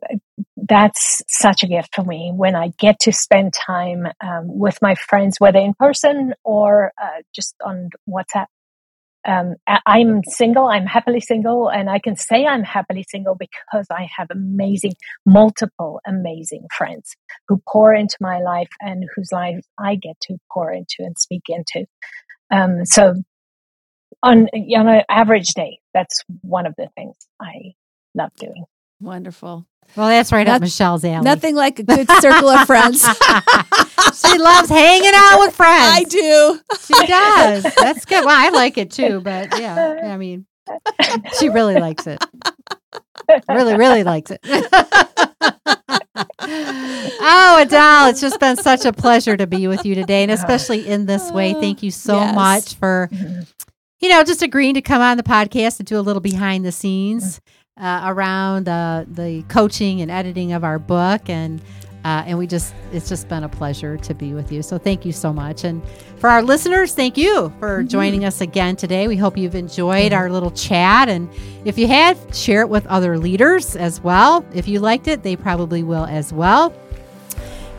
that's 0.56 1.22
such 1.28 1.62
a 1.62 1.66
gift 1.66 1.94
for 1.94 2.04
me 2.04 2.32
when 2.34 2.54
I 2.54 2.68
get 2.78 3.00
to 3.00 3.12
spend 3.12 3.52
time 3.52 4.06
um, 4.22 4.58
with 4.58 4.78
my 4.82 4.94
friends, 4.94 5.36
whether 5.38 5.58
in 5.58 5.74
person 5.74 6.34
or 6.44 6.92
uh, 7.00 7.22
just 7.34 7.54
on 7.64 7.90
WhatsApp 8.08 8.46
um, 9.28 9.56
I'm 9.86 10.22
single, 10.24 10.66
I'm 10.66 10.86
happily 10.86 11.20
single, 11.20 11.68
and 11.68 11.90
I 11.90 11.98
can 11.98 12.16
say 12.16 12.46
I'm 12.46 12.62
happily 12.62 13.04
single 13.08 13.34
because 13.34 13.86
I 13.90 14.08
have 14.16 14.28
amazing, 14.30 14.94
multiple 15.26 16.00
amazing 16.06 16.66
friends 16.76 17.14
who 17.46 17.60
pour 17.68 17.92
into 17.94 18.16
my 18.20 18.40
life 18.40 18.70
and 18.80 19.04
whose 19.14 19.28
lives 19.30 19.66
I 19.78 19.96
get 19.96 20.18
to 20.22 20.38
pour 20.50 20.72
into 20.72 21.00
and 21.00 21.16
speak 21.18 21.42
into. 21.48 21.86
Um, 22.50 22.86
so, 22.86 23.14
on, 24.22 24.48
on 24.54 24.88
an 24.88 25.02
average 25.10 25.48
day, 25.54 25.78
that's 25.92 26.24
one 26.40 26.66
of 26.66 26.74
the 26.78 26.88
things 26.96 27.14
I 27.40 27.74
love 28.14 28.30
doing. 28.38 28.64
Wonderful. 28.98 29.66
Well, 29.94 30.08
that's 30.08 30.32
right 30.32 30.46
Not, 30.46 30.56
up 30.56 30.62
Michelle's 30.62 31.04
alley. 31.04 31.24
Nothing 31.24 31.54
like 31.54 31.78
a 31.78 31.82
good 31.82 32.10
circle 32.20 32.48
of 32.48 32.66
friends. 32.66 33.06
she 34.14 34.38
loves 34.38 34.68
hanging 34.68 35.12
out 35.14 35.40
with 35.40 35.54
friends. 35.54 35.92
I 35.94 36.04
do. 36.04 36.60
She 36.80 37.06
does. 37.06 37.62
That's 37.76 38.04
good. 38.04 38.24
Well, 38.24 38.36
I 38.36 38.50
like 38.50 38.78
it 38.78 38.90
too, 38.90 39.20
but 39.20 39.58
yeah, 39.58 40.00
I 40.04 40.16
mean, 40.16 40.46
she 41.38 41.48
really 41.48 41.76
likes 41.76 42.06
it. 42.06 42.24
Really, 43.48 43.76
really 43.76 44.04
likes 44.04 44.30
it. 44.30 44.40
oh, 46.40 47.58
Adele, 47.60 48.08
it's 48.08 48.20
just 48.20 48.40
been 48.40 48.56
such 48.56 48.84
a 48.84 48.92
pleasure 48.92 49.36
to 49.36 49.46
be 49.46 49.68
with 49.68 49.84
you 49.84 49.94
today, 49.94 50.22
and 50.22 50.32
especially 50.32 50.86
in 50.86 51.06
this 51.06 51.30
way. 51.30 51.52
Thank 51.54 51.82
you 51.82 51.90
so 51.90 52.16
yes. 52.16 52.34
much 52.34 52.74
for, 52.76 53.08
you 54.00 54.08
know, 54.08 54.24
just 54.24 54.42
agreeing 54.42 54.74
to 54.74 54.82
come 54.82 55.02
on 55.02 55.16
the 55.16 55.22
podcast 55.22 55.78
and 55.78 55.86
do 55.86 55.98
a 55.98 56.00
little 56.00 56.20
behind 56.20 56.64
the 56.64 56.72
scenes 56.72 57.40
uh, 57.78 58.02
around 58.04 58.64
the 58.64 59.06
the 59.08 59.42
coaching 59.48 60.00
and 60.00 60.10
editing 60.10 60.52
of 60.52 60.64
our 60.64 60.78
book 60.78 61.28
and 61.28 61.62
uh, 62.08 62.24
and 62.26 62.38
we 62.38 62.46
just 62.46 62.74
it's 62.90 63.06
just 63.06 63.28
been 63.28 63.44
a 63.44 63.48
pleasure 63.50 63.98
to 63.98 64.14
be 64.14 64.32
with 64.32 64.50
you. 64.50 64.62
So 64.62 64.78
thank 64.78 65.04
you 65.04 65.12
so 65.12 65.30
much. 65.30 65.64
And 65.64 65.82
for 66.16 66.30
our 66.30 66.42
listeners 66.42 66.94
thank 66.94 67.18
you 67.18 67.52
for 67.58 67.80
mm-hmm. 67.80 67.88
joining 67.88 68.24
us 68.24 68.40
again 68.40 68.76
today. 68.76 69.08
We 69.08 69.16
hope 69.16 69.36
you've 69.36 69.54
enjoyed 69.54 70.14
our 70.14 70.30
little 70.30 70.50
chat. 70.50 71.10
And 71.10 71.28
if 71.66 71.76
you 71.76 71.86
have 71.88 72.18
share 72.32 72.62
it 72.62 72.70
with 72.70 72.86
other 72.86 73.18
leaders 73.18 73.76
as 73.76 74.00
well. 74.00 74.42
If 74.54 74.66
you 74.68 74.80
liked 74.80 75.06
it 75.06 75.22
they 75.22 75.36
probably 75.36 75.82
will 75.82 76.06
as 76.06 76.32
well. 76.32 76.72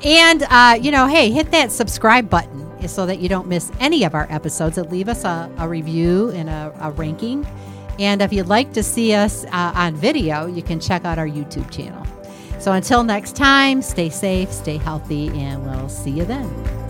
And 0.05 0.43
uh, 0.43 0.77
you 0.79 0.91
know 0.91 1.07
hey 1.07 1.31
hit 1.31 1.49
that 1.49 1.71
subscribe 1.71 2.29
button 2.29 2.87
so 2.87 3.07
that 3.07 3.19
you 3.19 3.29
don't 3.29 3.47
miss 3.47 3.71
any 3.79 4.03
of 4.03 4.13
our 4.13 4.27
episodes. 4.29 4.77
And 4.77 4.91
leave 4.91 5.09
us 5.09 5.23
a, 5.23 5.51
a 5.57 5.67
review 5.67 6.29
and 6.31 6.49
a, 6.49 6.71
a 6.81 6.91
ranking. 6.91 7.47
And 7.97 8.21
if 8.21 8.31
you'd 8.31 8.47
like 8.47 8.73
to 8.73 8.83
see 8.83 9.15
us 9.15 9.43
uh, 9.45 9.73
on 9.75 9.95
video, 9.95 10.45
you 10.45 10.61
can 10.61 10.79
check 10.79 11.03
out 11.03 11.17
our 11.17 11.27
YouTube 11.27 11.69
channel. 11.71 12.05
So 12.59 12.73
until 12.73 13.03
next 13.03 13.35
time, 13.35 13.81
stay 13.81 14.09
safe, 14.09 14.51
stay 14.51 14.77
healthy, 14.77 15.29
and 15.29 15.65
we'll 15.65 15.89
see 15.89 16.11
you 16.11 16.25
then. 16.25 16.88